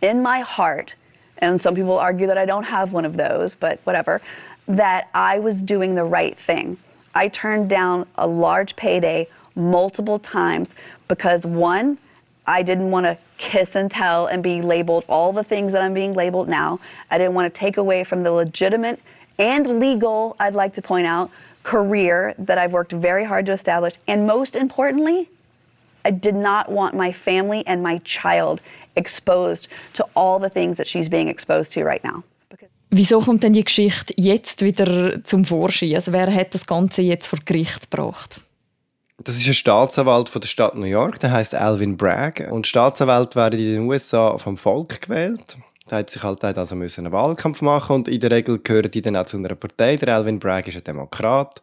in 0.00 0.22
my 0.22 0.40
heart, 0.40 0.94
and 1.38 1.60
some 1.60 1.74
people 1.74 1.98
argue 1.98 2.28
that 2.28 2.38
I 2.38 2.46
don't 2.46 2.62
have 2.62 2.92
one 2.92 3.04
of 3.04 3.16
those, 3.16 3.56
but 3.56 3.80
whatever, 3.82 4.22
that 4.68 5.08
I 5.12 5.40
was 5.40 5.60
doing 5.60 5.96
the 5.96 6.04
right 6.04 6.38
thing. 6.38 6.76
I 7.16 7.26
turned 7.26 7.68
down 7.68 8.06
a 8.14 8.26
large 8.26 8.76
payday 8.76 9.26
multiple 9.56 10.20
times 10.20 10.76
because 11.08 11.44
one, 11.44 11.98
I 12.46 12.62
didn't 12.62 12.92
want 12.92 13.06
to 13.06 13.18
kiss 13.36 13.74
and 13.74 13.90
tell 13.90 14.26
and 14.28 14.40
be 14.40 14.62
labeled 14.62 15.04
all 15.08 15.32
the 15.32 15.42
things 15.42 15.72
that 15.72 15.82
I'm 15.82 15.94
being 15.94 16.12
labeled 16.12 16.48
now. 16.48 16.78
I 17.10 17.18
didn't 17.18 17.34
want 17.34 17.52
to 17.52 17.58
take 17.58 17.78
away 17.78 18.04
from 18.04 18.22
the 18.22 18.30
legitimate 18.30 19.00
and 19.40 19.80
legal, 19.80 20.36
I'd 20.38 20.54
like 20.54 20.74
to 20.74 20.82
point 20.82 21.06
out, 21.06 21.32
career 21.64 22.34
that 22.38 22.58
I've 22.58 22.72
worked 22.72 22.92
very 22.92 23.24
hard 23.24 23.44
to 23.46 23.52
establish. 23.52 23.94
And 24.06 24.24
most 24.24 24.54
importantly, 24.54 25.28
I 26.08 26.12
did 26.12 26.34
not 26.34 26.68
want 26.68 26.94
my 26.94 27.12
family 27.12 27.62
and 27.66 27.82
my 27.82 28.00
child 28.04 28.60
exposed 28.94 29.68
to 29.94 30.04
all 30.14 30.40
the 30.40 30.50
things 30.50 30.76
that 30.76 30.88
she's 30.88 31.08
being 31.08 31.28
exposed 31.28 31.72
to 31.74 31.84
right 31.84 32.02
now. 32.02 32.22
Wieso 32.90 33.20
kommt 33.20 33.42
denn 33.42 33.52
die 33.52 33.64
Geschichte 33.64 34.14
jetzt 34.16 34.64
wieder 34.64 35.22
zum 35.22 35.44
Vorschein? 35.44 35.94
Also 35.94 36.12
wer 36.12 36.34
hat 36.34 36.54
das 36.54 36.66
Ganze 36.66 37.02
jetzt 37.02 37.28
vor 37.28 37.38
Gericht 37.44 37.90
gebracht? 37.90 38.40
Das 39.22 39.36
ist 39.36 39.46
ein 39.46 39.54
Staatsanwalt 39.54 40.28
von 40.28 40.40
der 40.40 40.48
Stadt 40.48 40.74
New 40.74 40.86
York, 40.86 41.18
der 41.18 41.32
heißt 41.32 41.54
Alvin 41.54 41.96
Bragg. 41.96 42.50
Und 42.50 42.66
Staatsanwälte 42.66 43.34
werden 43.36 43.58
in 43.58 43.74
den 43.74 43.88
USA 43.88 44.38
vom 44.38 44.56
Volk 44.56 45.02
gewählt. 45.02 45.58
Der 45.90 45.98
hat 45.98 46.10
sich 46.10 46.22
halt 46.22 46.42
also 46.44 46.76
müssen 46.76 47.04
einen 47.04 47.12
Wahlkampf 47.12 47.60
machen 47.60 47.96
und 47.96 48.08
in 48.08 48.20
der 48.20 48.30
Regel 48.30 48.58
gehören 48.58 48.90
die 48.90 49.02
dann 49.02 49.16
auch 49.16 49.26
zu 49.26 49.36
einer 49.36 49.54
Partei. 49.54 49.96
Der 49.96 50.14
Alvin 50.14 50.38
Bragg 50.38 50.68
ist 50.68 50.76
ein 50.76 50.84
Demokrat. 50.84 51.60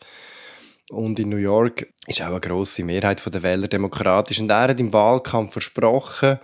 Und 0.92 1.20
in 1.20 1.30
New 1.30 1.38
York 1.38 1.88
ist 2.08 2.22
auch 2.22 2.27
eine 2.27 2.39
grosse 2.39 2.84
Mehrheit 2.84 3.22
der 3.25 3.44
Wähler 3.44 3.68
demokratisch. 3.68 4.39
Und 4.39 4.50
er 4.50 4.70
hat 4.70 4.80
im 4.80 4.94
Wahlkampf 4.94 5.54
versprochen, 5.54 6.39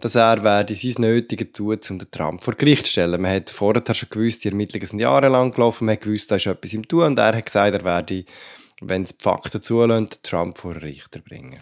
dass 0.00 0.14
er 0.14 0.44
werde 0.44 0.74
sein 0.74 0.94
Nötige 0.98 1.50
tun, 1.50 1.78
um 1.88 1.98
den 1.98 2.10
Trump 2.10 2.44
vor 2.44 2.54
Gericht 2.54 2.86
zu 2.86 2.92
stellen. 2.92 3.20
Man 3.20 3.34
hat 3.34 3.50
vorher 3.50 3.82
schon 3.94 4.10
gewusst, 4.10 4.44
die 4.44 4.48
Ermittlungen 4.48 4.86
sind 4.86 4.98
jahrelang 4.98 5.52
gelaufen, 5.52 5.86
man 5.86 5.94
hat 5.94 6.02
gewusst, 6.02 6.30
da 6.30 6.36
ist 6.36 6.46
etwas 6.46 6.74
im 6.74 6.86
Tun 6.86 7.04
und 7.04 7.18
er 7.18 7.34
hat 7.34 7.46
gesagt, 7.46 7.74
er 7.74 7.84
werde, 7.84 8.24
wenn 8.82 9.04
es 9.04 9.16
die 9.16 9.22
Fakten 9.22 9.62
zulassen, 9.62 10.10
Trump 10.22 10.58
vor 10.58 10.72
den 10.72 10.82
Richter 10.82 11.20
bringen. 11.20 11.58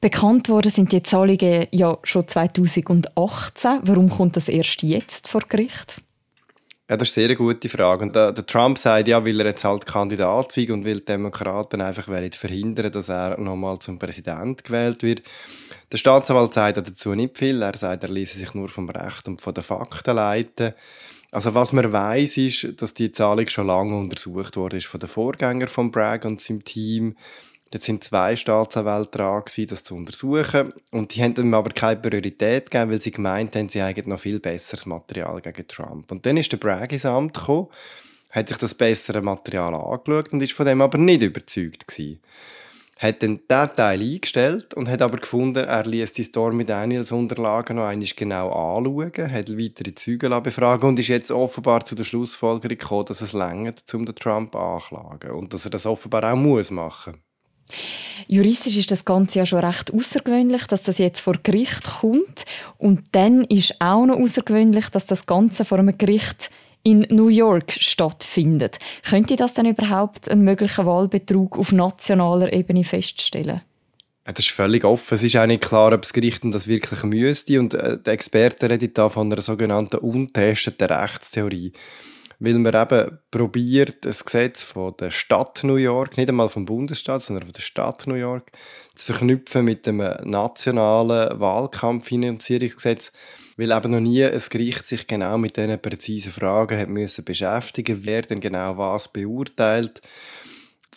Bekannt 0.00 0.48
worden 0.48 0.70
sind 0.70 0.92
die 0.92 1.02
Zahlungen 1.02 1.66
ja 1.70 1.98
schon 2.02 2.28
2018. 2.28 3.80
Warum 3.84 4.10
kommt 4.10 4.36
das 4.36 4.48
erst 4.48 4.82
jetzt 4.82 5.28
vor 5.28 5.42
Gericht? 5.48 6.02
Ja, 6.88 6.98
das 6.98 7.08
ist 7.08 7.18
eine 7.18 7.28
sehr 7.28 7.36
gute 7.36 7.68
Frage. 7.70 8.04
Und 8.04 8.14
der, 8.14 8.32
der 8.32 8.44
Trump 8.44 8.76
sagt 8.76 9.08
ja, 9.08 9.24
weil 9.24 9.40
er 9.40 9.46
jetzt 9.46 9.64
halt 9.64 9.86
Kandidat 9.86 10.54
ist 10.58 10.68
und 10.68 10.84
will 10.84 10.98
die 10.98 11.06
Demokraten 11.06 11.80
einfach 11.80 12.04
verhindern, 12.04 12.92
dass 12.92 13.08
er 13.08 13.40
nochmal 13.40 13.78
zum 13.78 13.98
Präsident 13.98 14.64
gewählt 14.64 15.02
wird. 15.02 15.22
Der 15.90 15.96
Staatsanwalt 15.96 16.52
sagt 16.52 16.76
dazu 16.76 17.14
nicht 17.14 17.38
viel. 17.38 17.62
Er 17.62 17.74
sagt, 17.74 18.02
er 18.02 18.10
ließe 18.10 18.38
sich 18.38 18.52
nur 18.52 18.68
vom 18.68 18.90
Recht 18.90 19.26
und 19.28 19.40
von 19.40 19.54
den 19.54 19.64
Fakten 19.64 20.14
leiten. 20.14 20.74
Also 21.30 21.54
was 21.54 21.72
man 21.72 21.90
weiß, 21.90 22.36
ist, 22.36 22.80
dass 22.82 22.92
die 22.92 23.10
Zahlung 23.10 23.48
schon 23.48 23.66
lange 23.66 23.96
untersucht 23.96 24.56
wurde 24.58 24.80
von 24.82 25.00
den 25.00 25.08
Vorgängern 25.08 25.68
von 25.68 25.90
Bragg 25.90 26.26
und 26.28 26.40
seinem 26.42 26.64
Team. 26.64 27.16
Jetzt 27.74 27.86
sind 27.86 28.04
zwei 28.04 28.36
Staatsanwälte 28.36 29.18
dran, 29.18 29.42
das 29.66 29.82
zu 29.82 29.96
untersuchen. 29.96 30.72
Und 30.92 31.12
die 31.12 31.20
haben 31.24 31.34
ihm 31.36 31.54
aber 31.54 31.70
keine 31.70 32.00
Priorität 32.00 32.70
gegeben, 32.70 32.92
weil 32.92 33.00
sie 33.00 33.10
gemeint 33.10 33.56
haben, 33.56 33.68
sie 33.68 33.82
hätten 33.82 34.10
noch 34.10 34.20
viel 34.20 34.38
besseres 34.38 34.86
Material 34.86 35.40
gegen 35.40 35.66
Trump. 35.66 36.12
Und 36.12 36.24
dann 36.24 36.36
ist 36.36 36.52
der 36.52 36.58
Bragg 36.58 36.92
ins 36.92 37.04
Amt 37.04 37.34
gekommen, 37.34 37.66
hat 38.30 38.46
sich 38.46 38.58
das 38.58 38.76
bessere 38.76 39.22
Material 39.22 39.74
angeschaut 39.74 40.32
und 40.32 40.40
ist 40.40 40.52
von 40.52 40.66
dem 40.66 40.82
aber 40.82 40.98
nicht 40.98 41.22
überzeugt 41.22 41.88
gewesen. 41.88 42.20
Hat 43.00 43.24
dann 43.24 43.40
diesen 43.50 43.74
Teil 43.74 44.00
eingestellt 44.00 44.74
und 44.74 44.88
hat 44.88 45.02
aber 45.02 45.16
gefunden, 45.16 45.64
er 45.64 45.84
ließ 45.84 46.12
die 46.12 46.22
Stormy 46.22 46.64
Daniels 46.64 47.10
Unterlagen 47.10 47.74
noch 47.74 47.86
einmal 47.86 48.08
genau 48.14 48.52
anschauen, 48.52 49.32
hat 49.32 49.50
weitere 49.58 49.96
Züge 49.96 50.40
befragen 50.40 50.90
und 50.90 51.00
ist 51.00 51.08
jetzt 51.08 51.32
offenbar 51.32 51.84
zu 51.84 51.96
der 51.96 52.04
Schlussfolgerung 52.04 52.78
gekommen, 52.78 53.06
dass 53.06 53.20
es 53.20 53.32
längert, 53.32 53.82
um 53.94 54.06
den 54.06 54.14
Trump 54.14 54.54
anzuklagen 54.54 55.32
und 55.32 55.52
dass 55.52 55.64
er 55.64 55.72
das 55.72 55.86
offenbar 55.86 56.32
auch 56.32 56.36
muss 56.36 56.70
machen 56.70 57.20
Juristisch 58.26 58.76
ist 58.76 58.90
das 58.90 59.04
Ganze 59.04 59.40
ja 59.40 59.46
schon 59.46 59.64
recht 59.64 59.92
außergewöhnlich, 59.92 60.66
dass 60.66 60.82
das 60.82 60.98
jetzt 60.98 61.20
vor 61.20 61.34
Gericht 61.42 61.84
kommt. 62.00 62.44
Und 62.78 63.02
dann 63.12 63.44
ist 63.44 63.80
auch 63.80 64.06
noch 64.06 64.18
außergewöhnlich, 64.18 64.88
dass 64.88 65.06
das 65.06 65.26
Ganze 65.26 65.64
vor 65.64 65.78
einem 65.78 65.96
Gericht 65.96 66.50
in 66.82 67.06
New 67.10 67.28
York 67.28 67.72
stattfindet. 67.72 68.78
Könnte 69.08 69.36
das 69.36 69.54
denn 69.54 69.66
überhaupt 69.66 70.28
einen 70.28 70.44
möglichen 70.44 70.86
Wahlbetrug 70.86 71.58
auf 71.58 71.72
nationaler 71.72 72.52
Ebene 72.52 72.84
feststellen? 72.84 73.62
Das 74.24 74.38
ist 74.38 74.50
völlig 74.50 74.84
offen. 74.84 75.14
Es 75.14 75.22
ist 75.22 75.36
auch 75.36 75.46
nicht 75.46 75.62
klar, 75.62 75.92
ob 75.92 76.02
das 76.02 76.12
Gericht 76.12 76.40
das 76.44 76.66
wirklich 76.66 77.02
müsste. 77.02 77.60
Und 77.60 77.74
äh, 77.74 77.98
der 77.98 78.14
Experte 78.14 78.70
redet 78.70 78.96
da 78.96 79.10
von 79.10 79.30
einer 79.30 79.42
sogenannten 79.42 79.98
untesteten 79.98 80.88
Rechtstheorie 80.88 81.72
weil 82.38 82.54
man 82.54 82.74
eben 82.74 83.18
probiert, 83.30 84.04
das 84.04 84.24
Gesetz 84.24 84.62
von 84.62 84.94
der 84.98 85.10
Stadt 85.10 85.64
New 85.64 85.76
York, 85.76 86.16
nicht 86.16 86.28
einmal 86.28 86.48
vom 86.48 86.64
Bundesstaat, 86.64 87.22
sondern 87.22 87.44
von 87.44 87.52
der 87.52 87.62
Stadt 87.62 88.06
New 88.06 88.14
York, 88.14 88.52
zu 88.94 89.12
verknüpfen 89.12 89.64
mit 89.64 89.86
dem 89.86 89.98
nationalen 89.98 91.38
Wahlkampffinanzierungsgesetz, 91.40 93.12
weil 93.56 93.72
eben 93.72 93.90
noch 93.92 94.00
nie 94.00 94.24
ein 94.24 94.42
Gericht 94.50 94.86
sich 94.86 95.06
genau 95.06 95.38
mit 95.38 95.56
diesen 95.56 95.80
präzisen 95.80 96.32
Fragen 96.32 96.78
hat 96.78 96.88
müssen 96.88 97.24
beschäftigen, 97.24 98.00
wer 98.02 98.22
denn 98.22 98.40
genau 98.40 98.76
was 98.78 99.08
beurteilt 99.08 100.02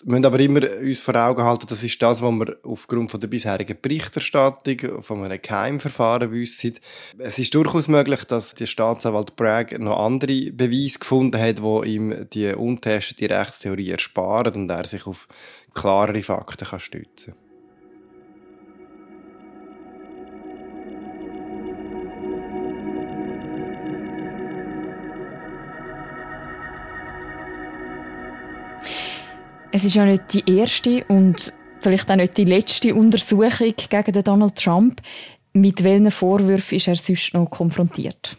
müssen 0.06 0.26
aber 0.26 0.40
immer 0.40 0.62
uns 0.82 1.00
vor 1.00 1.16
Augen 1.16 1.44
halten, 1.44 1.68
das 1.70 1.84
ist 1.84 2.02
das, 2.02 2.22
was 2.22 2.32
wir 2.32 2.58
aufgrund 2.64 3.12
von 3.12 3.20
der 3.20 3.28
bisherigen 3.28 3.78
Berichterstattung 3.82 5.02
von 5.02 5.24
einem 5.24 5.42
Geheimverfahren 5.42 6.32
wissen. 6.32 6.78
Es 7.18 7.40
ist 7.40 7.54
durchaus 7.54 7.88
möglich, 7.88 8.24
dass 8.26 8.54
der 8.54 8.66
Staatsanwalt 8.66 9.36
Bragg 9.36 9.78
noch 9.80 10.00
andere 10.00 10.52
Beweise 10.52 11.00
gefunden 11.00 11.42
hat, 11.42 11.60
die 11.60 11.90
ihm 11.90 12.28
die 12.34 12.54
untestete 12.54 13.30
Rechtstheorie 13.30 13.92
ersparen 13.92 14.54
und 14.54 14.70
er 14.70 14.86
sich 14.86 15.08
auf 15.08 15.28
klarere 15.74 16.22
Fakten 16.22 16.68
kann 16.68 16.80
stützen 16.80 17.34
kann. 17.34 17.47
Es 29.78 29.84
ist 29.84 29.94
ja 29.94 30.06
nicht 30.06 30.34
die 30.34 30.58
erste 30.58 31.04
und 31.04 31.54
vielleicht 31.82 32.10
auch 32.10 32.16
nicht 32.16 32.36
die 32.36 32.46
letzte 32.46 32.96
Untersuchung 32.96 33.74
gegen 33.78 34.24
Donald 34.24 34.56
Trump. 34.56 35.04
Mit 35.54 35.84
welchen 35.84 36.10
Vorwürfen 36.10 36.78
ist 36.78 36.88
er 36.88 36.96
sonst 36.96 37.36
noch 37.36 37.46
konfrontiert? 37.46 38.36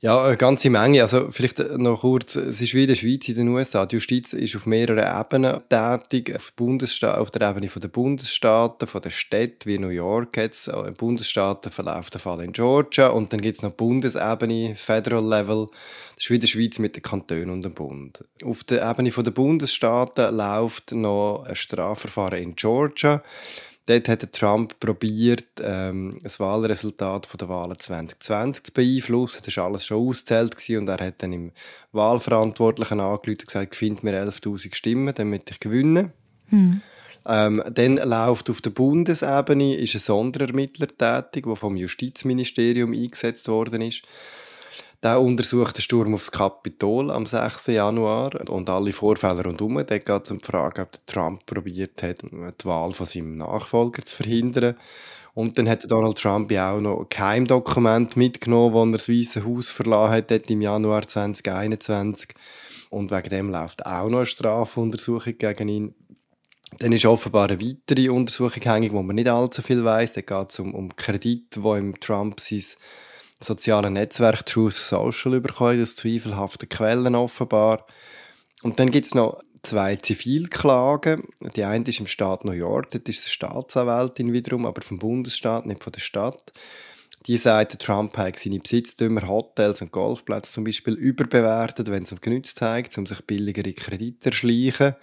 Ja, 0.00 0.24
eine 0.24 0.36
ganze 0.36 0.68
Menge. 0.68 1.00
Also 1.00 1.30
vielleicht 1.30 1.58
noch 1.78 2.02
kurz, 2.02 2.36
es 2.36 2.60
ist 2.60 2.74
wie 2.74 2.82
in 2.82 2.88
der 2.88 2.96
Schweiz, 2.96 3.26
in 3.30 3.36
den 3.36 3.48
USA. 3.48 3.86
Die 3.86 3.96
Justiz 3.96 4.34
ist 4.34 4.54
auf 4.54 4.66
mehreren 4.66 4.98
Ebenen 4.98 5.62
tätig. 5.70 6.34
Auf, 6.34 6.52
auf 7.02 7.30
der 7.30 7.50
Ebene 7.50 7.68
der 7.68 7.88
Bundesstaaten, 7.88 8.86
von 8.86 9.00
den 9.00 9.10
Städten 9.10 9.64
wie 9.64 9.78
New 9.78 9.88
York 9.88 10.36
jetzt. 10.36 10.68
In 10.68 10.92
Bundesstaaten 10.92 11.72
verläuft 11.72 12.12
der 12.12 12.20
Fall 12.20 12.42
in 12.42 12.52
Georgia. 12.52 13.08
Und 13.08 13.32
dann 13.32 13.40
gibt 13.40 13.56
es 13.56 13.62
noch 13.62 13.72
Bundesebene, 13.72 14.76
Federal 14.76 15.26
Level. 15.26 15.68
Das 16.14 16.24
ist 16.24 16.30
wie 16.30 16.34
in 16.34 16.40
der 16.40 16.48
Schweiz 16.48 16.78
mit 16.78 16.94
den 16.94 17.02
Kantonen 17.02 17.48
und 17.48 17.64
dem 17.64 17.72
Bund. 17.72 18.22
Auf 18.44 18.64
der 18.64 18.86
Ebene 18.90 19.10
der 19.10 19.30
Bundesstaaten 19.30 20.36
läuft 20.36 20.92
noch 20.92 21.44
ein 21.48 21.56
Strafverfahren 21.56 22.42
in 22.42 22.54
Georgia. 22.54 23.22
Dort 23.86 24.08
hat 24.08 24.32
Trump 24.32 24.80
probiert, 24.80 25.44
ähm, 25.62 26.18
das 26.20 26.40
Wahlresultat 26.40 27.26
von 27.26 27.38
der 27.38 27.48
Wahlen 27.48 27.78
2020 27.78 28.64
zu 28.64 28.72
beeinflussen. 28.72 29.42
Das 29.44 29.56
war 29.56 29.66
alles 29.66 29.86
schon 29.86 30.08
ausgezählt 30.08 30.56
und 30.70 30.88
er 30.88 31.06
hat 31.06 31.22
dann 31.22 31.32
im 31.32 31.52
Wahlverantwortlichen 31.92 32.98
angerufen 32.98 33.30
und 33.30 33.46
gesagt, 33.46 33.76
find 33.76 34.02
mir 34.02 34.12
11'000 34.12 34.74
Stimmen, 34.74 35.14
damit 35.14 35.50
ich 35.50 35.60
gewinne. 35.60 36.10
Hm. 36.48 36.80
Ähm, 37.28 37.62
dann 37.72 37.96
läuft 37.96 38.50
auf 38.50 38.60
der 38.60 38.70
Bundesebene 38.70 39.76
ist 39.76 39.94
ein 39.94 40.00
Sonderermittler 40.00 40.88
tätig, 40.88 41.44
der 41.46 41.56
vom 41.56 41.76
Justizministerium 41.76 42.92
eingesetzt 42.92 43.48
worden 43.48 43.82
ist. 43.82 44.02
Der 45.06 45.20
untersucht 45.20 45.76
den 45.76 45.82
Sturm 45.82 46.14
aufs 46.14 46.32
Kapitol 46.32 47.12
am 47.12 47.26
6. 47.26 47.68
Januar 47.68 48.32
und 48.50 48.68
alle 48.68 48.92
Vorfälle 48.92 49.44
rundherum. 49.44 49.76
Da 49.86 49.98
geht 49.98 50.24
es 50.24 50.32
um 50.32 50.38
die 50.38 50.44
Frage, 50.44 50.82
ob 50.82 51.06
Trump 51.06 51.46
probiert 51.46 52.02
hat, 52.02 52.22
die 52.22 52.64
Wahl 52.64 52.92
von 52.92 53.06
seinem 53.06 53.36
Nachfolger 53.36 54.04
zu 54.04 54.16
verhindern. 54.16 54.74
Und 55.32 55.58
dann 55.58 55.68
hat 55.68 55.88
Donald 55.88 56.18
Trump 56.18 56.50
ja 56.50 56.72
auch 56.72 56.80
noch 56.80 57.06
Geheimdokument 57.08 58.16
mitgenommen, 58.16 58.74
wo 58.74 58.82
er 58.82 58.90
das 58.90 59.08
Weiße 59.08 59.44
Haus 59.44 59.68
verlassen 59.68 60.26
hat 60.28 60.50
im 60.50 60.60
Januar 60.60 61.06
2021. 61.06 62.34
Und 62.90 63.12
wegen 63.12 63.30
dem 63.30 63.50
läuft 63.50 63.86
auch 63.86 64.08
noch 64.08 64.18
eine 64.18 64.26
Strafuntersuchung 64.26 65.38
gegen 65.38 65.68
ihn. 65.68 65.94
Dann 66.80 66.90
ist 66.90 67.06
offenbar 67.06 67.48
eine 67.48 67.60
weitere 67.60 68.08
Untersuchung 68.08 68.60
hängig, 68.60 68.92
wo 68.92 69.04
man 69.04 69.14
nicht 69.14 69.28
allzu 69.28 69.62
viel 69.62 69.84
weiß. 69.84 70.14
Da 70.14 70.22
geht 70.22 70.50
es 70.50 70.58
um, 70.58 70.74
um 70.74 70.96
Kredit, 70.96 71.62
wo 71.62 71.76
im 71.76 72.00
Trump 72.00 72.40
sein 72.40 72.64
sozialen 73.42 73.94
Netzwerk 73.94 74.46
Truth 74.46 74.74
Social 74.74 75.40
bekommen, 75.40 75.82
aus 75.82 75.96
zweifelhaften 75.96 76.68
Quellen 76.68 77.14
offenbar. 77.14 77.86
Und 78.62 78.80
dann 78.80 78.90
gibt 78.90 79.06
es 79.06 79.14
noch 79.14 79.40
zwei 79.62 79.96
Zivilklagen. 79.96 81.24
Die 81.54 81.64
eine 81.64 81.84
ist 81.84 82.00
im 82.00 82.06
Staat 82.06 82.44
New 82.44 82.52
York, 82.52 82.90
dort 82.90 83.08
ist 83.08 83.24
es 83.24 83.32
Staatsanwältin 83.32 84.32
wiederum, 84.32 84.64
aber 84.64 84.82
vom 84.82 84.98
Bundesstaat, 84.98 85.66
nicht 85.66 85.82
von 85.82 85.92
der 85.92 86.00
Stadt. 86.00 86.52
Die 87.26 87.36
sagt, 87.36 87.80
Trump 87.80 88.16
hat 88.16 88.38
seine 88.38 88.60
Besitztümer, 88.60 89.26
Hotels 89.26 89.82
und 89.82 89.90
Golfplätze 89.90 90.52
zum 90.52 90.64
Beispiel 90.64 90.94
überbewertet, 90.94 91.90
wenn 91.90 92.04
es 92.04 92.12
ihm 92.12 92.20
genützt 92.20 92.58
zeigt, 92.58 92.96
um 92.98 93.06
sich 93.06 93.20
billigere 93.26 93.72
Kredite 93.72 94.20
zu 94.20 94.26
erschleichen. 94.26 94.94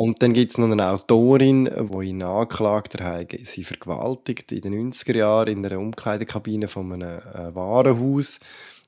Und 0.00 0.22
dann 0.22 0.32
gibt 0.32 0.50
es 0.50 0.56
noch 0.56 0.70
eine 0.70 0.88
Autorin, 0.88 1.66
die 1.66 2.08
ihn 2.08 2.22
angeklagt 2.22 2.98
hat, 3.02 3.36
sie 3.42 3.64
vergewaltigt 3.64 4.50
in 4.50 4.62
den 4.62 4.90
90er 4.90 5.14
Jahren 5.14 5.48
in 5.48 5.66
einer 5.66 5.78
Umkleidekabine 5.78 6.68
von 6.68 6.90
einem 6.90 7.18
äh, 7.18 7.54
Warenhaus 7.54 8.40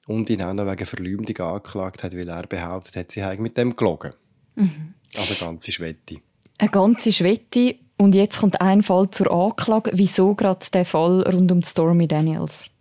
und 0.07 0.31
ihn 0.31 0.41
auch 0.41 0.55
noch 0.55 0.65
wegen 0.65 0.87
Verleumdung 0.87 1.37
angeklagt 1.37 2.03
hat, 2.03 2.17
weil 2.17 2.31
er 2.31 2.47
behauptet 2.47 2.97
hat, 2.97 3.13
sie 3.13 3.23
habe 3.23 3.43
mit 3.43 3.59
dem 3.59 3.77
gelogen. 3.77 4.15
Mhm. 4.55 4.95
Also 5.15 5.35
eine 5.35 5.51
ganze 5.51 5.71
Schwette. 5.71 6.17
Eine 6.57 6.71
ganze 6.71 7.13
Schwette. 7.13 7.75
Und 7.99 8.15
jetzt 8.15 8.41
kommt 8.41 8.63
ein 8.63 8.81
Fall 8.81 9.11
zur 9.11 9.31
Anklage. 9.31 9.91
Wieso 9.93 10.35
gerade 10.35 10.65
der 10.73 10.87
Fall 10.87 11.29
rund 11.29 11.53
um 11.53 11.63
Stormy 11.63 12.09
Daniels? 12.09 12.72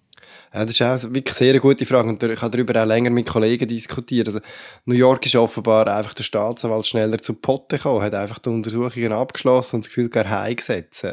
Ja, 0.53 0.65
das 0.65 0.71
ist 0.71 0.81
auch 0.81 1.13
wirklich 1.13 1.39
eine 1.39 1.51
sehr 1.51 1.59
gute 1.61 1.85
Frage 1.85 2.09
und 2.09 2.21
ich 2.21 2.41
habe 2.41 2.51
darüber 2.51 2.81
auch 2.81 2.85
länger 2.85 3.09
mit 3.09 3.27
Kollegen 3.27 3.67
diskutiert. 3.67 4.27
Also, 4.27 4.41
New 4.85 4.95
York 4.95 5.25
ist 5.25 5.35
offenbar 5.35 5.87
einfach 5.87 6.13
der 6.13 6.23
Staatsanwalt 6.23 6.85
schneller 6.85 7.19
zu 7.19 7.35
Potte 7.35 7.77
gekommen, 7.77 8.03
hat 8.03 8.13
einfach 8.13 8.39
die 8.39 8.49
Untersuchungen 8.49 9.13
abgeschlossen 9.13 9.77
und 9.77 9.85
das 9.85 9.89
Gefühl, 9.89 10.09
er 10.13 10.29
heimgesetzt. 10.29 11.07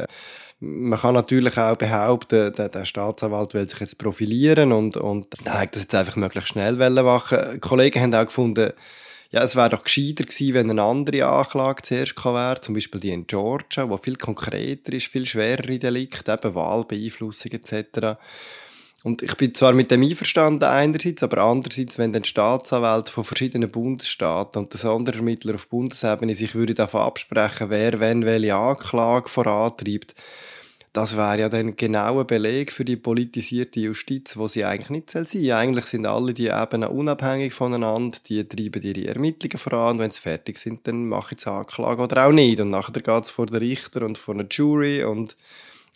Man 0.59 0.99
kann 0.99 1.13
natürlich 1.13 1.57
auch 1.57 1.77
behaupten, 1.77 2.53
der, 2.53 2.67
der, 2.67 2.83
Staatsanwalt 2.83 3.53
will 3.53 3.69
sich 3.69 3.79
jetzt 3.79 3.97
profilieren 3.97 4.73
und, 4.73 4.97
und 4.97 5.27
hat 5.45 5.73
das 5.73 5.83
jetzt 5.83 5.95
einfach 5.95 6.17
möglichst 6.17 6.49
schnell 6.49 6.73
machen. 6.75 7.61
Kollegen 7.61 8.01
haben 8.01 8.13
auch 8.13 8.25
gefunden, 8.25 8.73
ja, 9.31 9.43
es 9.43 9.55
wäre 9.55 9.69
doch 9.69 9.83
gescheiter 9.83 10.25
gewesen, 10.25 10.53
wenn 10.55 10.69
eine 10.69 10.81
andere 10.81 11.27
Anklage 11.27 11.83
zuerst 11.83 12.25
wäre, 12.25 12.59
zum 12.59 12.73
Beispiel 12.73 12.99
die 12.99 13.11
in 13.11 13.27
Georgia, 13.27 13.85
die 13.85 13.97
viel 13.99 14.15
konkreter 14.17 14.91
ist, 14.91 15.07
viel 15.07 15.25
schwerere 15.25 15.79
Delikte, 15.79 16.33
eben 16.33 16.55
Wahlbeeinflussung 16.55 17.51
etc. 17.51 18.17
Und 19.03 19.21
ich 19.21 19.35
bin 19.37 19.53
zwar 19.53 19.71
mit 19.73 19.91
dem 19.91 20.01
einverstanden 20.01 20.65
einerseits, 20.65 21.23
aber 21.23 21.37
andererseits, 21.43 21.97
wenn 21.97 22.11
dann 22.11 22.25
Staatsanwälte 22.25 23.11
von 23.11 23.23
verschiedenen 23.23 23.71
Bundesstaaten 23.71 24.61
und 24.61 24.73
der 24.73 24.79
Sonderermittler 24.79 25.55
auf 25.55 25.69
Bundesebene 25.69 26.35
sich 26.35 26.53
würde 26.53 26.73
davon 26.73 27.01
absprechen, 27.01 27.69
wer 27.69 27.99
wenn 28.01 28.25
welche 28.25 28.55
Anklage 28.55 29.29
vorantreibt, 29.29 30.15
das 30.91 31.15
wäre 31.15 31.39
ja 31.39 31.49
dann 31.49 31.77
genau 31.77 32.19
ein 32.19 32.27
Beleg 32.27 32.71
für 32.71 32.83
die 32.83 32.97
politisierte 32.97 33.79
Justiz, 33.79 34.35
wo 34.35 34.47
sie 34.47 34.65
eigentlich 34.65 34.89
nicht 34.89 35.11
sein. 35.11 35.27
Eigentlich 35.51 35.85
sind 35.85 36.07
alle 36.07 36.33
die 36.33 36.47
Ebenen 36.47 36.89
unabhängig 36.89 37.53
voneinander, 37.53 38.17
die 38.27 38.43
treiben 38.47 38.81
ihre 38.81 39.07
Ermittlungen 39.07 39.59
voran 39.59 39.91
und 39.91 39.99
wenn 39.99 40.11
sie 40.11 40.21
fertig 40.21 40.57
sind, 40.57 40.87
dann 40.87 41.07
machen 41.07 41.37
sie 41.37 41.49
Anklage 41.49 42.01
oder 42.01 42.25
auch 42.25 42.31
nicht. 42.31 42.59
Und 42.59 42.71
nachher 42.71 42.93
geht 42.93 43.23
es 43.23 43.29
vor 43.29 43.45
den 43.45 43.57
Richter 43.57 44.01
und 44.01 44.17
vor 44.17 44.33
einer 44.33 44.47
Jury 44.49 45.03
und 45.03 45.35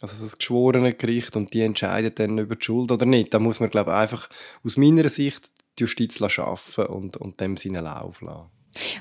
also 0.03 0.21
das 0.21 0.37
geschworene 0.37 0.93
Gericht 0.93 1.37
und 1.37 1.53
die 1.53 1.61
entscheidet 1.61 2.19
dann 2.19 2.37
über 2.37 2.57
die 2.57 2.65
Schuld 2.65 2.91
oder 2.91 3.05
nicht. 3.05 3.33
Da 3.33 3.39
muss 3.39 3.61
man, 3.61 3.69
glaube 3.69 3.91
ich, 3.91 3.97
einfach 3.97 4.27
aus 4.65 4.75
meiner 4.75 5.07
Sicht 5.07 5.49
die 5.79 5.83
Justiz 5.83 6.19
schaffen 6.29 6.87
und, 6.87 7.15
und 7.15 7.39
dem 7.39 7.55
seinen 7.55 7.85
Lauf 7.85 8.19
lassen. 8.19 8.49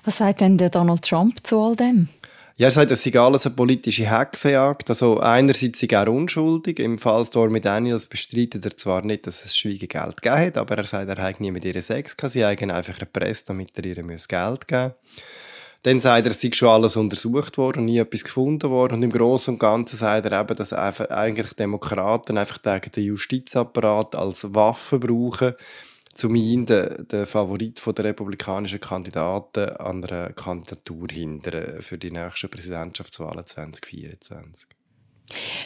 Was 0.04 0.18
sagt 0.18 0.40
denn 0.40 0.58
der 0.58 0.70
Donald 0.70 1.02
Trump 1.02 1.44
zu 1.44 1.60
all 1.60 1.74
dem? 1.74 2.08
Ja, 2.56 2.68
er 2.68 2.70
sagt, 2.70 2.92
es 2.92 3.02
sei 3.02 3.18
alles 3.18 3.46
eine 3.46 3.56
politische 3.56 4.08
Hexenjagd. 4.08 4.90
Also 4.90 5.18
einerseits 5.18 5.80
sei 5.80 5.88
er 5.88 6.06
unschuldig. 6.06 6.78
Im 6.78 6.98
Fall 6.98 7.26
Stormy 7.26 7.60
Daniels 7.60 8.06
bestreitet 8.06 8.64
er 8.64 8.76
zwar 8.76 9.02
nicht, 9.04 9.26
dass 9.26 9.44
es 9.44 9.56
Schweigegeld 9.56 10.22
gegeben 10.22 10.46
hat, 10.46 10.56
aber 10.56 10.78
er 10.78 10.86
sagt, 10.86 11.08
er 11.08 11.20
habe 11.20 11.42
nie 11.42 11.50
mit 11.50 11.64
ihr 11.64 11.82
Sex 11.82 12.16
gehabt. 12.16 12.32
Sie 12.32 12.44
haben 12.44 12.70
einfach 12.70 13.00
erpresst, 13.00 13.50
damit 13.50 13.76
er 13.76 13.86
ihr 13.86 13.94
Geld 13.96 14.68
geben 14.68 14.92
muss. 14.92 14.94
Dann 15.82 15.98
sagt 15.98 16.26
er, 16.26 16.30
es 16.30 16.40
sei 16.40 16.50
schon 16.52 16.68
alles 16.68 16.96
untersucht 16.96 17.58
worden 17.58 17.86
nie 17.86 17.98
etwas 17.98 18.22
gefunden 18.22 18.70
worden. 18.70 18.94
Und 18.94 19.02
im 19.02 19.10
Großen 19.10 19.54
und 19.54 19.58
Ganzen 19.58 19.96
sagt 19.96 20.26
er 20.26 20.40
eben, 20.40 20.56
dass 20.56 20.72
eigentlich 20.72 21.54
Demokraten 21.54 22.38
einfach 22.38 22.58
den 22.58 23.04
Justizapparat 23.04 24.14
als 24.14 24.54
Waffe 24.54 25.00
brauchen, 25.00 25.54
zum 26.14 26.34
einen 26.34 26.66
den, 26.66 27.08
den 27.08 27.26
Favorit 27.26 27.82
der 27.84 28.04
republikanischen 28.04 28.80
Kandidaten 28.80 29.70
an 29.70 30.04
einer 30.04 30.32
Kandidatur 30.32 31.06
hindern 31.10 31.80
für 31.80 31.98
die 31.98 32.10
nächsten 32.10 32.50
Präsidentschaftswahlen 32.50 33.46
2024. 33.46 34.68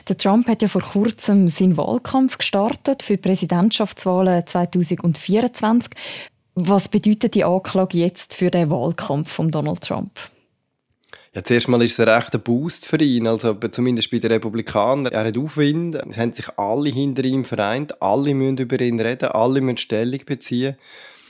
Der 0.09 0.17
Trump 0.17 0.47
hat 0.47 0.63
ja 0.63 0.69
vor 0.69 0.83
kurzem 0.83 1.49
seinen 1.49 1.77
Wahlkampf 1.77 2.39
gestartet 2.39 3.03
für 3.03 3.17
die 3.17 3.23
Präsidentschaftswahlen 3.23 4.47
2024. 4.47 5.91
Was 6.59 6.89
bedeutet 6.89 7.35
die 7.35 7.45
Anklage 7.45 7.99
jetzt 7.99 8.33
für 8.33 8.51
den 8.51 8.71
Wahlkampf 8.71 9.31
von 9.31 9.51
Donald 9.51 9.83
Trump? 9.83 10.11
Ja, 11.35 11.45
zuerst 11.45 11.69
mal 11.69 11.83
ist 11.83 11.93
es 11.93 12.01
ein 12.01 12.09
rechter 12.09 12.39
Boost 12.39 12.87
für 12.87 12.97
ihn, 12.97 13.27
also 13.27 13.53
zumindest 13.53 14.11
bei 14.11 14.21
den 14.21 14.33
Republikanern. 14.33 15.13
Er 15.13 15.27
hat 15.27 15.37
Aufwind, 15.37 15.97
es 15.97 16.17
haben 16.17 16.33
sich 16.33 16.49
alle 16.59 16.89
hinter 16.89 17.25
ihm 17.25 17.45
vereint, 17.45 18.01
alle 18.01 18.33
müssen 18.33 18.57
über 18.57 18.81
ihn 18.81 18.99
reden, 18.99 19.29
alle 19.29 19.61
müssen 19.61 19.77
Stellung 19.77 20.21
beziehen. 20.25 20.77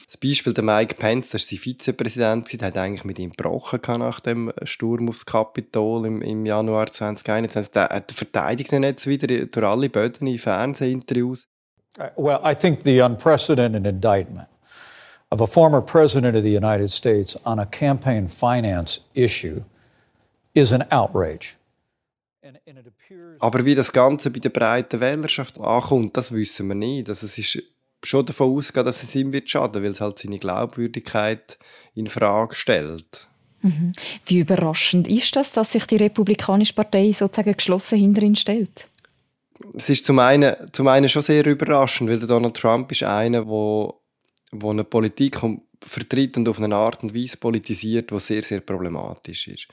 Das 0.07 0.17
Beispiel 0.17 0.53
der 0.53 0.63
Mike 0.63 0.95
Pence, 0.95 1.31
der 1.31 1.41
sein 1.41 1.59
Vizepräsident, 1.59 2.61
der 2.61 2.69
hat 2.69 2.77
eigentlich 2.77 3.05
mit 3.05 3.19
ihm 3.19 3.33
gebrochen 3.33 3.81
nach 3.99 4.21
dem 4.21 4.53
Sturm 4.63 5.09
aufs 5.09 5.27
Kapitol 5.27 6.07
im, 6.07 6.23
im 6.23 6.47
Januar 6.47 6.87
2021. 6.87 7.73
Der, 7.73 7.89
der 7.89 8.15
verteidigt 8.15 8.71
ihn 8.71 8.85
jetzt 8.85 9.09
wieder 9.09 9.27
durch 9.27 9.67
alle 9.67 9.89
Böden 9.89 10.29
in 10.29 10.39
Fernsehinterviews. 10.39 11.49
Well, 12.15 12.39
I 12.45 12.55
think 12.55 12.85
the 12.85 13.01
unprecedented 13.01 13.87
indictment 13.87 14.47
of 15.31 15.41
a 15.41 15.47
former 15.47 15.81
president 15.81 16.37
of 16.37 16.43
the 16.43 16.51
United 16.51 16.91
States 16.91 17.37
on 17.45 17.59
a 17.59 17.67
campaign 17.67 18.29
finance 18.29 19.01
issue 19.15 19.65
is 20.55 20.73
an 20.73 20.85
outrage. 20.91 21.57
Aber 23.41 23.65
wie 23.65 23.75
das 23.75 23.93
Ganze 23.93 24.31
bei 24.31 24.39
der 24.39 24.51
breiten 24.51 25.01
Wählerschaft 25.01 25.59
ankommt, 25.61 26.17
das 26.17 26.33
wissen 26.33 26.69
wir 26.69 26.75
nicht. 26.75 27.09
Also 27.09 27.27
es 27.27 27.37
ist 27.39 27.63
schon 28.05 28.25
davon 28.25 28.57
ausgeht, 28.57 28.87
dass 28.87 29.03
es 29.03 29.15
ihm 29.15 29.33
wird 29.33 29.51
schaden, 29.51 29.83
weil 29.83 29.91
es 29.91 30.01
halt 30.01 30.19
seine 30.19 30.39
Glaubwürdigkeit 30.39 31.59
in 31.95 32.07
Frage 32.07 32.55
stellt. 32.55 33.27
Mhm. 33.63 33.93
Wie 34.27 34.39
überraschend 34.39 35.09
ist 35.09 35.35
das, 35.35 35.53
dass 35.53 35.73
sich 35.73 35.87
die 35.87 35.97
Republikanische 35.97 36.75
Partei 36.75 37.13
sozusagen 37.13 37.57
geschlossen 37.57 37.99
hinter 37.99 38.23
ihn 38.23 38.37
stellt? 38.37 38.89
Es 39.75 39.89
ist 39.89 40.07
zum 40.07 40.19
einen, 40.19 40.55
zum 40.73 40.87
einen 40.89 41.09
schon 41.09 41.23
sehr 41.23 41.45
überraschend, 41.47 42.11
weil 42.11 42.19
der 42.19 42.29
Donald 42.29 42.57
Trump 42.57 42.93
ist 42.93 43.03
einer, 43.03 43.49
wo, 43.49 44.01
wo 44.61 44.71
eine 44.71 44.85
Politik 44.85 45.39
vertritt 45.83 46.37
und 46.37 46.49
auf 46.49 46.61
eine 46.61 46.75
Art 46.75 47.03
und 47.03 47.15
Weise 47.15 47.37
politisiert, 47.37 48.11
die 48.11 48.21
sehr, 48.21 48.43
sehr 48.43 48.61
problematisch 48.61 49.49
ist. 49.49 49.69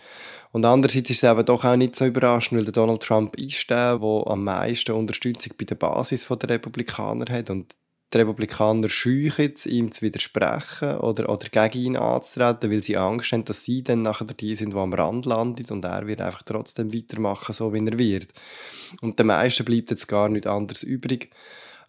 Und 0.51 0.65
andererseits 0.65 1.09
ist 1.09 1.23
es 1.23 1.29
eben 1.29 1.45
doch 1.45 1.63
auch 1.63 1.75
nicht 1.75 1.95
so 1.95 2.05
überraschend, 2.05 2.59
weil 2.59 2.71
Donald 2.71 3.01
Trump 3.01 3.35
ist 3.37 3.69
der, 3.69 3.97
der 3.97 4.23
am 4.27 4.43
meisten 4.43 4.91
Unterstützung 4.91 5.53
bei 5.57 5.65
der 5.65 5.75
Basis 5.75 6.27
der 6.27 6.49
Republikaner 6.49 7.31
hat 7.31 7.49
und 7.49 7.75
die 8.13 8.19
Republikaner 8.19 8.89
scheuchen, 8.89 9.53
ihm 9.65 9.91
zu 9.91 10.03
widersprechen 10.03 10.97
oder, 10.97 11.29
oder 11.29 11.49
gegen 11.49 11.85
ihn 11.85 11.97
anzutreten, 11.97 12.69
weil 12.69 12.83
sie 12.83 12.97
Angst 12.97 13.31
haben, 13.31 13.45
dass 13.45 13.65
sie 13.65 13.81
dann 13.81 14.03
nachher 14.03 14.25
die 14.25 14.55
sind, 14.55 14.73
die 14.73 14.77
am 14.77 14.93
Rand 14.93 15.25
landet 15.25 15.71
und 15.71 15.83
er 15.83 16.05
wird 16.05 16.21
einfach 16.21 16.43
trotzdem 16.43 16.93
weitermachen, 16.93 17.53
so 17.53 17.73
wie 17.73 17.85
er 17.85 17.97
wird. 17.97 18.27
Und 19.01 19.17
den 19.17 19.27
meisten 19.27 19.65
bleibt 19.65 19.89
jetzt 19.89 20.07
gar 20.07 20.29
nichts 20.29 20.47
anderes 20.47 20.83
übrig, 20.83 21.31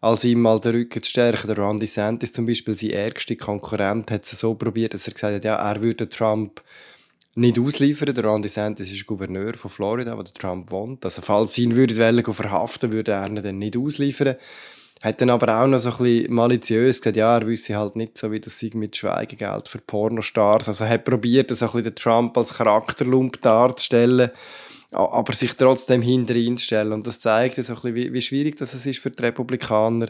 als 0.05 0.23
ihm 0.23 0.43
mal 0.43 0.61
den 0.61 0.73
Rücken 0.73 1.03
zu 1.03 1.09
stärken. 1.09 1.47
Der 1.49 1.57
Randy 1.57 1.87
Santis 1.87 2.33
zum 2.33 2.45
Beispiel, 2.45 2.77
sein 2.77 2.91
ärgster 2.91 3.37
Konkurrent, 3.37 4.11
hat 4.11 4.25
es 4.25 4.39
so 4.39 4.55
probiert, 4.55 4.93
dass 4.93 5.07
er 5.07 5.15
gesagt 5.15 5.35
hat, 5.35 5.45
ja, 5.45 5.57
er 5.57 5.83
würde 5.83 6.09
Trump 6.11 6.61
nicht 7.35 7.59
ausliefern. 7.59 8.15
Der 8.15 8.25
Randy 8.25 8.49
Santis 8.49 8.93
ist 8.93 9.07
Gouverneur 9.07 9.55
von 9.55 9.71
Florida, 9.71 10.17
wo 10.17 10.23
der 10.23 10.35
Trump 10.35 10.71
wohnt. 10.71 11.05
Also 11.07 11.23
falls 11.23 11.55
sie 11.55 11.63
ihn 11.63 11.75
würde 11.75 11.95
verhaften, 11.95 12.93
würde 12.93 13.13
er 13.13 13.27
ihn 13.27 13.37
dann 13.37 13.59
nicht 13.59 13.79
ausliefern. 13.79 14.37
Hat 15.03 15.21
dann 15.23 15.31
aber 15.31 15.63
auch 15.63 15.67
noch 15.67 15.79
so 15.79 15.91
ein 15.91 15.97
bisschen 15.97 16.35
maliziös 16.35 17.01
gesagt, 17.01 17.17
ja, 17.17 17.39
er 17.39 17.47
wüsste 17.47 17.77
halt 17.77 17.97
nicht 17.97 18.19
so, 18.19 18.31
wie 18.31 18.41
das 18.41 18.59
sei 18.59 18.71
mit 18.75 18.97
Schweigegeld 18.97 19.69
für 19.69 19.79
Pornostars. 19.79 20.69
Also 20.69 20.85
er 20.85 20.91
hat 20.91 21.05
probiert, 21.05 21.49
so 21.49 21.65
ein 21.65 21.73
bisschen 21.73 21.85
den 21.85 21.95
Trump 21.95 22.37
als 22.37 22.53
Charakterlump 22.53 23.41
darzustellen, 23.41 24.31
aber 24.95 25.33
sich 25.33 25.55
trotzdem 25.55 26.03
hinter 26.03 26.35
ihn 26.35 26.59
stellen. 26.59 26.93
Und 26.93 27.07
das 27.07 27.21
zeigt 27.21 27.57
so 27.57 27.61
ein 27.61 27.75
bisschen, 27.75 27.95
wie, 27.95 28.13
wie 28.13 28.23
schwierig 28.23 28.57
das 28.57 28.75
ist 28.75 28.99
für 28.99 29.11
die 29.11 29.23
Republikaner, 29.23 30.09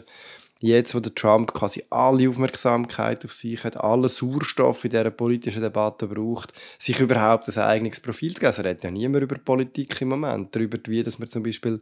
jetzt, 0.59 0.95
wo 0.95 0.99
der 0.99 1.13
Trump 1.13 1.53
quasi 1.53 1.83
alle 1.89 2.29
Aufmerksamkeit 2.29 3.25
auf 3.25 3.33
sich 3.33 3.63
hat, 3.63 3.77
alle 3.77 4.09
Sauerstoff 4.09 4.83
in 4.85 4.91
dieser 4.91 5.11
politischen 5.11 5.61
Debatte 5.61 6.07
braucht, 6.07 6.53
sich 6.79 6.99
überhaupt 6.99 7.49
ein 7.49 7.63
eigenes 7.63 7.99
Profil 7.99 8.33
zu 8.33 8.39
geben. 8.39 8.47
Also, 8.47 8.61
er 8.61 8.69
redet 8.69 8.83
ja 8.83 8.91
niemand 8.91 9.23
über 9.23 9.37
Politik 9.37 9.99
im 10.01 10.09
Moment, 10.09 10.55
darüber, 10.55 10.77
wie 10.87 11.03
dass 11.03 11.19
man 11.19 11.29
zum 11.29 11.43
Beispiel 11.43 11.81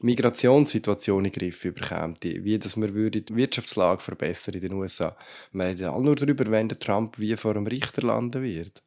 Migrationssituation 0.00 1.24
in 1.24 1.30
den 1.30 1.38
Griff 1.38 1.62
bekommt, 1.62 2.24
wie 2.24 2.58
dass 2.58 2.76
man 2.76 2.94
würde 2.94 3.22
die 3.22 3.36
Wirtschaftslage 3.36 4.00
verbessern 4.00 4.54
in 4.54 4.60
den 4.60 4.72
USA. 4.72 5.16
Man 5.52 5.68
redet 5.68 5.86
alle 5.86 6.02
nur 6.02 6.16
darüber, 6.16 6.50
wenn 6.50 6.68
der 6.68 6.78
Trump 6.78 7.18
wie 7.18 7.36
vor 7.36 7.52
einem 7.52 7.66
Richter 7.66 8.02
landen 8.02 8.42
wird. 8.42 8.82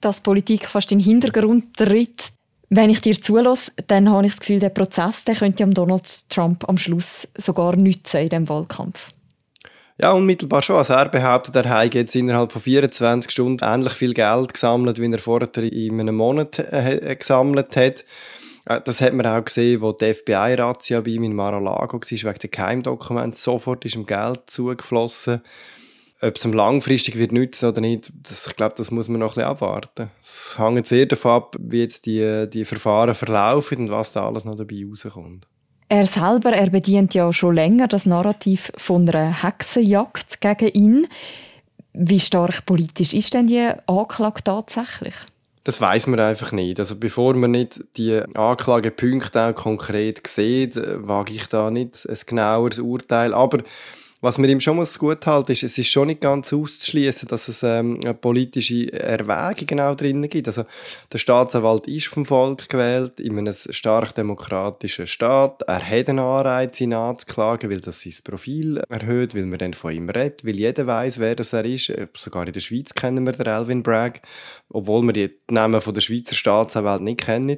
Dass 0.00 0.22
Politik 0.22 0.64
fast 0.64 0.90
in 0.92 0.98
den 0.98 1.04
Hintergrund 1.04 1.76
tritt, 1.76 2.32
wenn 2.70 2.88
ich 2.88 3.00
dir 3.00 3.20
zulasse, 3.20 3.72
dann 3.88 4.08
habe 4.08 4.26
ich 4.26 4.32
das 4.32 4.40
Gefühl, 4.40 4.60
der 4.60 4.70
Prozess 4.70 5.24
der 5.24 5.34
könnte 5.34 5.66
Donald 5.66 6.28
Trump 6.30 6.68
am 6.68 6.78
Schluss 6.78 7.28
sogar 7.36 7.76
nützen 7.76 8.20
in 8.20 8.28
diesem 8.28 8.48
Wahlkampf. 8.48 9.10
Ja, 10.00 10.12
unmittelbar 10.12 10.62
schon. 10.62 10.76
Also 10.76 10.94
er 10.94 11.08
behauptet, 11.08 11.56
er 11.56 11.68
habe 11.68 11.90
jetzt 11.92 12.14
innerhalb 12.14 12.52
von 12.52 12.62
24 12.62 13.30
Stunden 13.30 13.64
ähnlich 13.64 13.92
viel 13.92 14.14
Geld 14.14 14.54
gesammelt, 14.54 14.98
wie 14.98 15.12
er 15.12 15.18
vorher 15.18 15.54
in 15.58 16.00
einem 16.00 16.14
Monat 16.14 16.58
äh, 16.58 17.16
gesammelt 17.16 17.76
hat. 17.76 18.04
Äh, 18.64 18.80
das 18.82 19.00
hat 19.00 19.12
man 19.12 19.26
auch 19.26 19.44
gesehen, 19.44 19.82
wo 19.82 19.92
die 19.92 20.14
FBI-Razzia 20.14 21.02
bei 21.02 21.10
ihm 21.10 21.24
in 21.24 21.34
Mar-a-Lago 21.34 22.00
war, 22.00 22.10
wegen 22.10 22.38
der 22.38 22.50
Geheimdokumente. 22.50 23.36
Sofort 23.36 23.84
ist 23.84 23.96
ihm 23.96 24.06
Geld 24.06 24.40
zugeflossen. 24.46 25.42
Ob 26.22 26.36
es 26.36 26.44
langfristig 26.44 27.16
wird 27.16 27.32
nützen 27.32 27.70
oder 27.70 27.80
nicht, 27.80 28.12
das, 28.22 28.46
ich 28.46 28.56
glaube, 28.56 28.74
das 28.76 28.90
muss 28.90 29.08
man 29.08 29.20
noch 29.20 29.32
ein 29.32 29.34
bisschen 29.36 29.48
abwarten. 29.48 30.10
Es 30.22 30.58
hängt 30.58 30.86
sehr 30.86 31.06
davon 31.06 31.30
ab, 31.30 31.56
wie 31.58 31.80
jetzt 31.80 32.04
die, 32.04 32.46
die 32.52 32.66
Verfahren 32.66 33.14
verlaufen 33.14 33.78
und 33.78 33.90
was 33.90 34.12
da 34.12 34.26
alles 34.26 34.44
noch 34.44 34.54
dabei 34.54 34.84
rauskommt. 34.86 35.46
Er 35.88 36.06
selber, 36.06 36.52
er 36.52 36.70
bedient 36.70 37.14
ja 37.14 37.32
schon 37.32 37.56
länger 37.56 37.88
das 37.88 38.06
Narrativ 38.06 38.70
von 38.76 39.08
einer 39.08 39.42
Hexenjagd 39.42 40.40
gegen 40.40 40.68
ihn. 40.68 41.08
Wie 41.94 42.20
stark 42.20 42.64
politisch 42.66 43.14
ist 43.14 43.34
denn 43.34 43.48
die 43.48 43.72
Anklage 43.86 44.44
tatsächlich? 44.44 45.14
Das 45.64 45.80
weiß 45.80 46.06
man 46.06 46.20
einfach 46.20 46.52
nicht. 46.52 46.78
Also 46.78 46.96
bevor 46.96 47.34
man 47.34 47.50
nicht 47.50 47.80
die 47.96 48.20
Anklagepunkte 48.34 49.48
auch 49.48 49.54
konkret 49.54 50.26
sieht, 50.26 50.76
wage 50.76 51.34
ich 51.34 51.46
da 51.48 51.70
nicht 51.70 52.08
ein 52.08 52.18
genaueres 52.24 52.78
Urteil. 52.78 53.34
Aber 53.34 53.58
was 54.20 54.36
man 54.36 54.50
ihm 54.50 54.60
schon 54.60 54.76
muss 54.76 54.98
gut 54.98 55.26
halten 55.26 55.52
ist, 55.52 55.62
es 55.62 55.78
ist 55.78 55.88
schon 55.88 56.08
nicht 56.08 56.20
ganz 56.20 56.52
auszuschließen, 56.52 57.28
dass 57.28 57.48
es 57.48 57.62
ähm, 57.62 57.98
politische 58.20 58.92
Erwägung 58.92 59.66
genau 59.66 59.94
drin 59.94 60.28
gibt. 60.28 60.46
Also 60.46 60.64
der 61.12 61.18
Staatsanwalt 61.18 61.86
ist 61.86 62.08
vom 62.08 62.26
Volk 62.26 62.68
gewählt 62.68 63.18
in 63.18 63.38
einem 63.38 63.52
stark 63.52 64.14
demokratischen 64.14 65.06
Staat. 65.06 65.62
Er 65.62 65.84
hat 65.84 66.08
einen 66.08 66.18
Anreiz, 66.18 66.80
ihn 66.80 66.92
anzuklagen, 66.92 67.70
weil 67.70 67.80
das 67.80 68.02
sein 68.02 68.14
Profil 68.22 68.82
erhöht, 68.88 69.34
weil 69.34 69.46
man 69.46 69.58
dann 69.58 69.74
von 69.74 69.92
ihm 69.92 70.10
redet, 70.10 70.44
weil 70.44 70.56
jeder 70.56 70.86
weiß, 70.86 71.18
wer 71.18 71.34
das 71.34 71.52
er 71.54 71.64
ist. 71.64 71.88
Äh, 71.88 72.08
sogar 72.16 72.46
in 72.46 72.52
der 72.52 72.60
Schweiz 72.60 72.94
kennen 72.94 73.24
wir 73.24 73.32
den 73.32 73.46
Elvin 73.46 73.82
Bragg, 73.82 74.20
obwohl 74.68 75.02
wir 75.02 75.12
die 75.12 75.30
Namen 75.50 75.80
von 75.80 75.94
der 75.94 76.02
Schweizer 76.02 76.34
Staatsanwalt 76.34 77.02
nicht 77.02 77.20
kennen. 77.20 77.56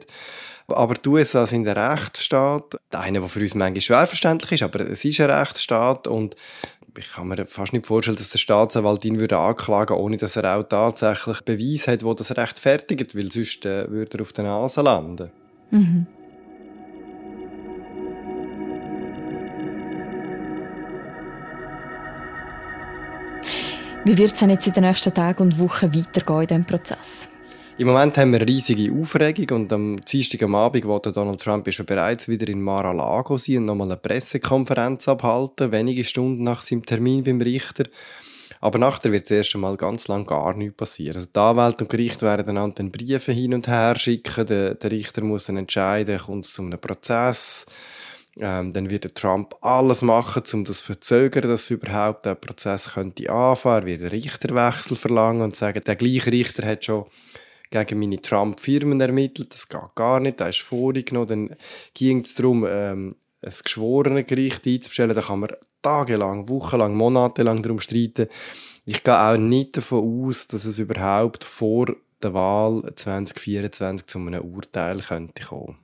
Aber 0.69 0.95
die 0.95 1.09
USA 1.09 1.47
sind 1.47 1.67
ein 1.67 1.77
Rechtsstaat, 1.77 2.81
einer, 2.91 3.21
der 3.21 3.29
für 3.29 3.41
uns 3.41 3.55
manchmal 3.55 3.81
schwer 3.81 4.07
verständlich 4.07 4.53
ist, 4.53 4.63
aber 4.63 4.81
es 4.81 5.05
ist 5.05 5.21
ein 5.21 5.31
Rechtsstaat 5.31 6.07
und 6.07 6.37
ich 6.99 7.13
kann 7.13 7.29
mir 7.29 7.47
fast 7.47 7.73
nicht 7.73 7.87
vorstellen, 7.87 8.17
dass 8.17 8.31
der 8.31 8.39
Staatsanwalt 8.39 9.05
ihn 9.05 9.19
würde 9.19 9.39
anklagen 9.39 9.97
ohne 9.97 10.19
dass 10.19 10.37
er 10.37 10.57
auch 10.57 10.63
tatsächlich 10.63 11.41
Beweis 11.43 11.89
hat, 11.89 12.05
wo 12.05 12.15
das 12.15 12.37
rechtfertigt, 12.37 13.15
weil 13.15 13.33
sonst 13.33 13.65
äh, 13.65 13.91
würde 13.91 14.19
er 14.19 14.23
auf 14.23 14.33
der 14.33 14.45
Nase 14.45 14.83
landen. 14.83 15.31
Mhm. 15.71 16.07
Wie 24.05 24.19
wird 24.19 24.33
es 24.33 24.41
denn 24.41 24.51
jetzt 24.51 24.67
in 24.67 24.73
den 24.73 24.85
nächsten 24.85 25.15
Tagen 25.15 25.43
und 25.45 25.59
Wochen 25.61 25.95
weitergehen 25.95 26.41
in 26.41 26.47
diesem 26.49 26.65
Prozess? 26.65 27.32
Im 27.79 27.87
Moment 27.87 28.19
haben 28.19 28.33
wir 28.33 28.47
riesige 28.47 28.93
Aufregung 28.93 29.63
und 29.63 29.73
am 29.73 30.01
Dienstag 30.03 30.43
am 30.43 30.55
Abend 30.55 30.85
wollte 30.85 31.11
Donald 31.11 31.41
Trump 31.41 31.73
schon 31.73 31.87
bereits 31.87 32.29
wieder 32.29 32.47
in 32.49 32.61
Mar-a-Lago 32.61 33.39
sein 33.39 33.59
und 33.59 33.67
nochmal 33.67 33.89
eine 33.89 33.97
Pressekonferenz 33.97 35.09
abhalten, 35.09 35.73
wenige 35.73 36.05
Stunden 36.05 36.45
nach 36.45 36.61
seinem 36.61 36.85
Termin 36.85 37.25
beim 37.25 37.41
Richter. 37.41 37.85
Aber 38.61 38.79
nachher 38.79 39.11
wird 39.11 39.25
das 39.25 39.39
erste 39.39 39.57
Mal 39.57 39.79
ganz 39.79 40.07
lang 40.07 40.27
gar 40.27 40.55
nichts 40.55 40.77
passieren. 40.77 41.17
Also 41.17 41.29
die 41.35 41.41
Anwälte 41.41 41.85
und 41.85 41.91
Gericht 41.91 42.21
werden 42.21 42.57
dann 42.57 42.93
Briefe 42.93 43.33
hin 43.33 43.55
und 43.55 43.67
her 43.67 43.97
schicken. 43.97 44.47
Der, 44.47 44.75
der 44.75 44.91
Richter 44.91 45.23
muss 45.25 45.47
dann 45.47 45.57
entscheiden, 45.57 46.19
kommt 46.19 46.45
es 46.45 46.53
zu 46.53 46.63
einem 46.63 46.79
Prozess. 46.79 47.65
Ähm, 48.37 48.73
dann 48.73 48.91
wird 48.91 49.15
Trump 49.15 49.57
alles 49.63 50.03
machen, 50.03 50.43
um 50.53 50.65
das 50.65 50.81
zu 50.81 50.87
verzögern, 50.87 51.49
dass 51.49 51.71
überhaupt 51.71 52.27
der 52.27 52.35
Prozess 52.35 52.93
könnte 52.93 53.31
anfangen. 53.31 53.83
Er 53.83 53.87
wird 53.87 54.01
einen 54.03 54.11
Richterwechsel 54.11 54.97
verlangen 54.97 55.41
und 55.41 55.57
sagen, 55.57 55.83
der 55.85 55.97
gleiche 55.97 56.31
Richter 56.31 56.67
hat 56.67 56.85
schon 56.85 57.07
gegen 57.73 57.99
meine 57.99 58.21
Trump-Firmen 58.21 59.01
ermittelt. 59.01 59.53
Das 59.53 59.69
geht 59.69 59.95
gar 59.95 60.21
nicht, 60.21 60.41
das 60.41 60.51
ist 60.51 60.61
vorgenommen. 60.61 61.27
Dann 61.27 61.57
ging 61.95 62.21
es 62.21 62.35
darum, 62.35 62.67
ähm, 62.69 63.17
ein 63.43 63.53
geschworene 63.65 64.25
Gericht 64.25 64.67
einzustellen. 64.67 65.15
Da 65.15 65.23
kann 65.23 65.41
man 65.41 65.51
tagelang, 65.83 66.49
wochenlang, 66.49 66.95
monatelang 66.95 67.63
darum 67.63 67.81
streiten. 67.81 68.29
Ich 68.85 69.03
gehe 69.03 69.21
auch 69.21 69.37
nicht 69.37 69.77
davon 69.77 70.29
aus, 70.29 70.47
dass 70.47 70.65
es 70.65 70.79
überhaupt 70.79 71.45
vor 71.45 71.95
der 72.23 72.35
Wahl 72.35 72.93
2024 72.95 74.07
zu 74.07 74.19
einem 74.19 74.43
Urteil 74.43 75.01
könnte 75.01 75.45
kommen. 75.45 75.79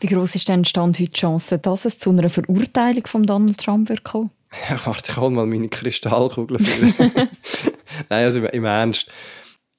Wie 0.00 0.06
groß 0.06 0.34
ist 0.34 0.48
denn 0.48 0.64
Stand 0.64 0.98
heute 0.98 1.10
die 1.10 1.18
Chance, 1.18 1.58
dass 1.58 1.84
es 1.84 1.98
zu 1.98 2.10
einer 2.10 2.28
Verurteilung 2.28 3.06
von 3.06 3.24
Donald 3.24 3.58
Trump 3.58 3.88
wird 3.88 4.04
kommen? 4.04 4.30
Ja, 4.68 4.78
warte, 4.84 5.12
ich 5.12 5.16
hole 5.16 5.30
mal 5.30 5.46
meine 5.46 5.68
Kristallkugel. 5.68 6.58
Nein, 6.98 8.24
also 8.24 8.40
im 8.40 8.64
Ernst. 8.64 9.10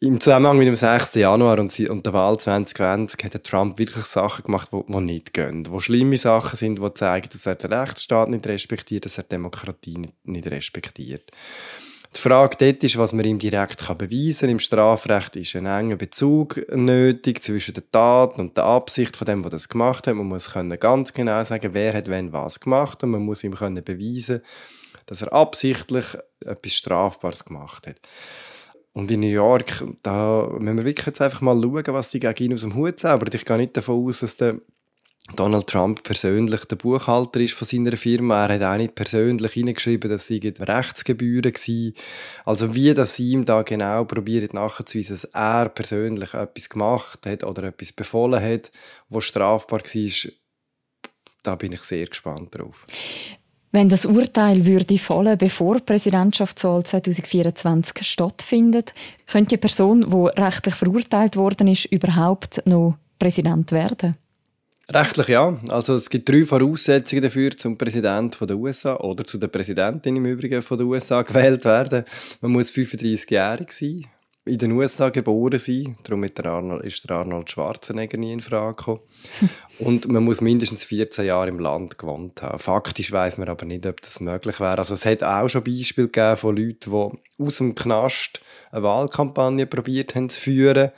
Im 0.04 0.20
Zusammenhang 0.20 0.58
mit 0.58 0.68
dem 0.68 0.76
6. 0.76 1.16
Januar 1.16 1.60
und, 1.60 1.80
der 1.80 2.12
Wahl 2.12 2.38
2020 2.38 3.24
hat 3.24 3.42
Trump 3.46 3.80
wirklich 3.80 4.04
Sachen 4.04 4.44
gemacht, 4.44 4.70
die 4.74 4.98
nicht 4.98 5.34
gehen. 5.34 5.63
Die 5.63 5.80
schlimme 5.80 6.18
Sachen 6.18 6.58
sind, 6.58 6.80
die 6.84 6.94
zeigen, 6.94 7.30
dass 7.32 7.46
er 7.46 7.56
den 7.56 7.72
Rechtsstaat 7.72 8.28
nicht 8.28 8.46
respektiert, 8.46 9.06
dass 9.06 9.18
er 9.18 9.24
Demokratie 9.24 10.02
nicht, 10.26 10.48
respektiert. 10.48 11.32
Die 12.13 12.20
Frage 12.20 12.58
dort 12.60 12.84
ist, 12.84 12.98
was 12.98 13.13
man 13.13 13.24
ihm 13.24 13.39
direkt 13.39 13.80
beweisen 13.98 14.39
kann. 14.42 14.50
Im 14.50 14.60
Strafrecht 14.60 15.38
ist 15.38 15.56
ein 15.56 15.68
enger 15.68 15.96
Bezug 15.96 16.62
nötig 16.70 17.42
zwischen 17.42 17.76
der 17.76 17.89
Tat 17.89 18.38
und 18.38 18.58
der 18.58 18.66
Absicht 18.66 19.16
von 19.16 19.24
dem, 19.24 19.42
der 19.42 19.52
das 19.52 19.70
gemacht 19.70 20.06
hat. 20.06 20.16
Man 20.16 20.28
muss 20.28 20.52
können 20.52 20.78
ganz 20.82 21.13
genau 21.13 21.42
sagen, 21.46 21.74
wer 21.74 21.94
hat 21.94 22.10
wenn 22.10 22.34
was 22.34 22.60
gemacht 22.60 23.02
und 23.04 23.12
man 23.12 23.24
muss 23.24 23.46
ihm 23.46 23.56
können 23.56 23.82
beweisen, 23.82 24.42
dass 25.06 25.22
er 25.22 25.32
absichtlich 25.32 26.18
etwas 26.42 26.74
Strafbares 26.74 27.46
gemacht 27.46 27.88
hat. 27.88 28.02
Und 28.93 29.10
in 29.10 29.21
New 29.21 29.27
York, 29.27 29.84
da 30.03 30.47
müssen 30.60 30.77
wir 30.77 30.86
wirklich 30.86 31.08
jetzt 31.08 31.21
einfach 31.21 31.41
mal 31.41 31.60
schauen, 31.60 31.84
was 31.88 32.12
die 32.12 32.19
gegen 32.19 32.43
ihn 32.43 32.53
aus 32.53 32.62
dem 32.62 32.75
Hut 32.75 32.99
zaubern. 32.99 33.29
Ich 33.34 33.45
gehe 33.45 33.58
nicht 33.58 33.75
davon 33.75 34.08
aus, 34.08 34.19
dass 34.19 34.36
der 34.36 34.60
Donald 35.36 35.67
Trump 35.67 36.03
persönlich 36.03 36.65
der 36.65 36.75
Buchhalter 36.75 37.39
ist 37.39 37.53
von 37.53 37.67
seiner 37.67 37.95
Firma. 37.95 38.45
Er 38.45 38.56
hat 38.56 38.62
auch 38.62 38.77
nicht 38.77 38.93
persönlich 38.93 39.53
hineingeschrieben, 39.53 40.12
dass 40.12 40.27
sie 40.27 40.39
Rechtsgebühren 40.39 41.53
waren. 41.53 41.93
Also 42.45 42.75
wie 42.75 42.93
das 42.93 43.17
ihm 43.19 43.45
da 43.45 43.62
genau 43.63 44.03
probiert 44.03 44.53
nachzuweisen, 44.53 45.15
dass 45.15 45.23
er 45.23 45.69
persönlich 45.69 46.34
etwas 46.34 46.69
gemacht 46.69 47.25
hat 47.25 47.43
oder 47.45 47.63
etwas 47.63 47.93
befohlen 47.93 48.43
hat, 48.43 48.71
was 49.10 49.23
strafbar 49.23 49.79
war, 49.79 50.32
da 51.41 51.56
bin 51.56 51.71
ich 51.71 51.84
sehr 51.84 52.08
gespannt 52.08 52.58
drauf. 52.58 52.86
Wenn 53.74 53.90
das 53.90 54.06
Urteil 54.06 54.68
würde 54.68 55.00
fallen, 55.00 55.36
bevor 55.36 55.78
die 55.78 55.84
Präsidentschaftswahl 55.86 56.84
2024 56.84 58.06
stattfindet, 58.06 58.94
könnte 59.26 59.50
die 59.50 59.58
Person, 59.58 60.08
die 60.12 60.40
rechtlich 60.40 60.76
verurteilt 60.76 61.36
worden 61.38 61.68
ist, 61.68 61.86
überhaupt 61.86 62.62
noch 62.68 63.00
Präsident 63.18 63.72
werden? 63.72 64.16
Rechtlich 64.92 65.30
ja. 65.30 65.58
Also 65.70 65.96
es 65.96 66.08
gibt 66.08 66.30
drei 66.30 66.44
Voraussetzungen 66.44 67.24
dafür, 67.24 67.58
zum 67.58 67.76
Präsident 67.76 68.38
der 68.40 68.58
USA 68.58 68.96
oder 68.98 69.26
zu 69.26 69.40
der 69.40 69.48
Präsidentin 69.48 70.18
im 70.18 70.26
Übrigen 70.28 70.64
der 70.70 70.86
USA 70.86 71.24
gewählt 71.24 71.66
werden. 71.66 72.06
Man 72.42 72.52
muss 72.52 72.70
35-jährig 72.70 73.72
sein, 73.72 74.06
in 74.45 74.58
den 74.58 74.71
USA 74.73 75.10
geboren 75.10 75.58
sein, 75.58 75.97
darum 76.03 76.23
ist 76.25 76.38
der 76.38 76.47
Arnold, 76.47 76.84
ist 76.84 77.10
der 77.10 77.15
Arnold 77.17 77.49
Schwarzenegger 77.49 78.17
nie 78.17 78.34
in 78.34 78.41
Frage 78.41 78.75
gekommen. 78.75 78.99
Und 79.79 80.12
man 80.12 80.23
muss 80.23 80.41
mindestens 80.41 80.84
14 80.84 81.25
Jahre 81.25 81.47
im 81.47 81.60
Land 81.60 81.97
gewohnt 81.97 82.41
haben. 82.41 82.60
Faktisch 82.60 83.12
weiß 83.12 83.38
man 83.38 83.47
aber 83.47 83.65
nicht, 83.65 83.86
ob 83.86 84.01
das 84.01 84.19
möglich 84.19 84.60
wäre. 84.60 84.77
Also 84.77 84.95
es 84.95 85.06
hat 85.06 85.23
auch 85.23 85.47
schon 85.47 85.63
Beispiele 85.63 86.10
gegeben 86.10 86.38
von 86.38 86.58
Leuten, 86.58 86.91
die 86.91 87.43
aus 87.43 87.58
dem 87.58 87.73
Knast 87.73 88.41
eine 88.71 88.84
Wahlkampagne 88.84 89.65
probiert 89.65 90.15
haben 90.15 90.29
zu 90.29 90.41
führen 90.41 90.91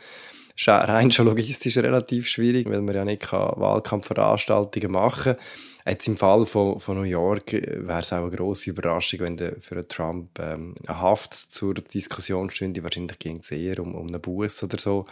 ist 0.58 0.70
rein 0.70 1.12
schon 1.12 1.26
logistisch 1.26 1.78
relativ 1.78 2.28
schwierig, 2.28 2.70
weil 2.70 2.82
man 2.82 2.96
ja 2.96 3.04
nicht 3.04 3.30
Wahlkampfveranstaltungen 3.32 4.92
machen 4.92 5.36
kann. 5.36 5.44
Jetzt 5.88 6.08
im 6.08 6.18
Fall 6.18 6.48
von, 6.48 6.80
von 6.80 6.98
New 6.98 7.04
York 7.04 7.54
äh, 7.54 7.88
wäre 7.88 8.00
es 8.00 8.12
auch 8.12 8.18
eine 8.26 8.32
grosse 8.32 8.72
Überraschung, 8.72 9.20
wenn 9.20 9.38
der, 9.38 9.56
für 9.62 9.88
Trump 9.88 10.40
ähm, 10.40 10.74
eine 10.88 11.00
Haft 11.00 11.34
zur 11.34 11.76
Diskussion 11.76 12.50
stünde. 12.50 12.82
Wahrscheinlich 12.82 13.20
ging 13.20 13.40
es 13.42 13.52
eher 13.52 13.80
um, 13.80 13.94
um 13.94 14.08
einen 14.08 14.22
Bus 14.22 14.64
oder 14.64 14.80
so. 14.80 15.06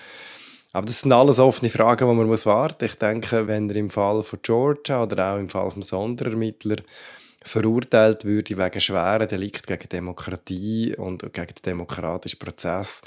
Aber 0.72 0.88
das 0.88 1.02
sind 1.02 1.12
alles 1.12 1.38
offene 1.38 1.70
Fragen, 1.70 2.10
die 2.10 2.16
man 2.16 2.26
muss 2.26 2.48
warten 2.48 2.86
muss. 2.86 2.94
Ich 2.94 2.98
denke, 2.98 3.48
wenn 3.48 3.70
er 3.70 3.76
im 3.76 3.92
Fall 3.92 4.24
von 4.24 4.40
Georgia 4.42 5.04
oder 5.04 5.34
auch 5.34 5.38
im 5.38 5.48
Fall 5.48 5.70
vom 5.70 5.84
Sonderermittler 5.84 6.78
verurteilt 7.44 8.26
würde 8.26 8.58
wegen 8.58 8.80
schweren 8.80 9.28
Delikten 9.28 9.68
gegen 9.68 9.90
Demokratie 9.90 10.96
und 10.96 11.22
gegen 11.34 11.54
den 11.54 11.64
demokratischen 11.64 12.40
Prozess, 12.40 13.02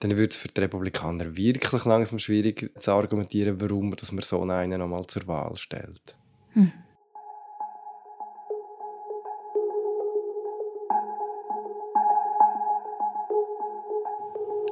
dann 0.00 0.10
würde 0.10 0.30
es 0.30 0.36
für 0.36 0.48
die 0.48 0.60
Republikaner 0.60 1.34
wirklich 1.34 1.84
langsam 1.86 2.18
schwierig 2.18 2.72
zu 2.78 2.90
argumentieren, 2.90 3.58
warum 3.60 3.94
dass 3.96 4.12
man 4.12 4.22
so 4.22 4.42
einen 4.42 4.78
nochmal 4.78 5.06
zur 5.06 5.26
Wahl 5.26 5.56
stellt. 5.56 6.16
Hm. 6.52 6.72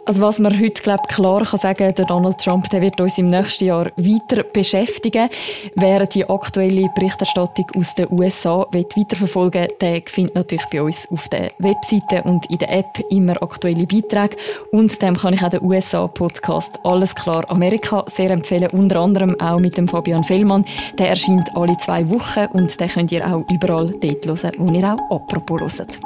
Also 0.06 0.20
was 0.20 0.38
man 0.38 0.60
heute 0.60 0.82
glaub, 0.82 1.08
klar 1.08 1.44
kann 1.46 1.58
sagen 1.58 1.94
der 1.94 2.04
Donald 2.04 2.36
Trump 2.36 2.68
der 2.68 2.82
wird 2.82 3.00
uns 3.00 3.16
im 3.16 3.28
nächsten 3.28 3.64
Jahr 3.64 3.86
weiter 3.96 4.42
beschäftigen. 4.42 5.30
Wer 5.76 6.06
die 6.06 6.28
aktuelle 6.28 6.90
Berichterstattung 6.94 7.64
aus 7.74 7.94
den 7.94 8.08
USA 8.10 8.66
weiterverfolgen 8.70 9.66
der 9.80 10.02
findet 10.04 10.34
natürlich 10.34 10.66
bei 10.70 10.82
uns 10.82 11.08
auf 11.10 11.26
der 11.30 11.48
Webseite 11.58 12.22
und 12.24 12.44
in 12.50 12.58
der 12.58 12.70
App 12.70 13.00
immer 13.08 13.42
aktuelle 13.42 13.86
Beiträge. 13.86 14.36
Und 14.72 15.00
dem 15.00 15.16
kann 15.16 15.32
ich 15.32 15.42
auch 15.42 15.48
den 15.48 15.62
USA-Podcast 15.62 16.80
«Alles 16.84 17.14
klar 17.14 17.48
Amerika» 17.48 18.04
sehr 18.06 18.30
empfehlen, 18.30 18.68
unter 18.72 19.00
anderem 19.00 19.40
auch 19.40 19.58
mit 19.58 19.78
dem 19.78 19.88
Fabian 19.88 20.24
Fellmann. 20.24 20.66
Der 20.98 21.08
erscheint 21.08 21.48
alle 21.54 21.78
zwei 21.78 22.06
Wochen 22.10 22.46
und 22.52 22.78
den 22.78 22.88
könnt 22.88 23.10
ihr 23.10 23.26
auch 23.26 23.44
überall 23.50 23.90
dort 24.02 24.26
hören, 24.26 24.52
wo 24.58 24.72
ihr 24.74 24.84
auch 24.84 25.10
«Apropos» 25.10 25.78
hört. 25.78 25.98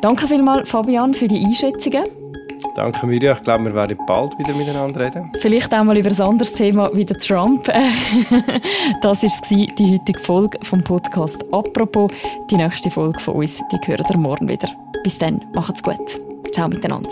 Danke 0.00 0.26
vielmals, 0.26 0.70
Fabian, 0.70 1.12
für 1.12 1.28
die 1.28 1.44
Einschätzungen. 1.44 2.04
Danke, 2.80 3.06
Mirja. 3.06 3.34
Ich 3.34 3.44
glaube, 3.44 3.66
wir 3.66 3.74
werden 3.74 3.98
bald 4.06 4.38
wieder 4.38 4.54
miteinander 4.54 5.04
reden. 5.04 5.30
Vielleicht 5.38 5.74
auch 5.74 5.84
mal 5.84 5.98
über 5.98 6.08
ein 6.08 6.18
anderes 6.18 6.50
Thema 6.54 6.88
wie 6.94 7.04
der 7.04 7.18
Trump. 7.18 7.64
das 9.02 9.22
war 9.22 9.66
die 9.78 9.92
heutige 9.92 10.18
Folge 10.20 10.58
vom 10.62 10.82
Podcast 10.82 11.44
«Apropos». 11.52 12.10
Die 12.50 12.56
nächste 12.56 12.90
Folge 12.90 13.20
von 13.20 13.34
uns, 13.34 13.60
die 13.70 13.86
hören 13.86 14.06
ihr 14.08 14.16
morgen 14.16 14.48
wieder. 14.48 14.68
Bis 15.04 15.18
dann, 15.18 15.44
macht's 15.54 15.82
gut. 15.82 16.00
Ciao 16.54 16.70
miteinander. 16.70 17.10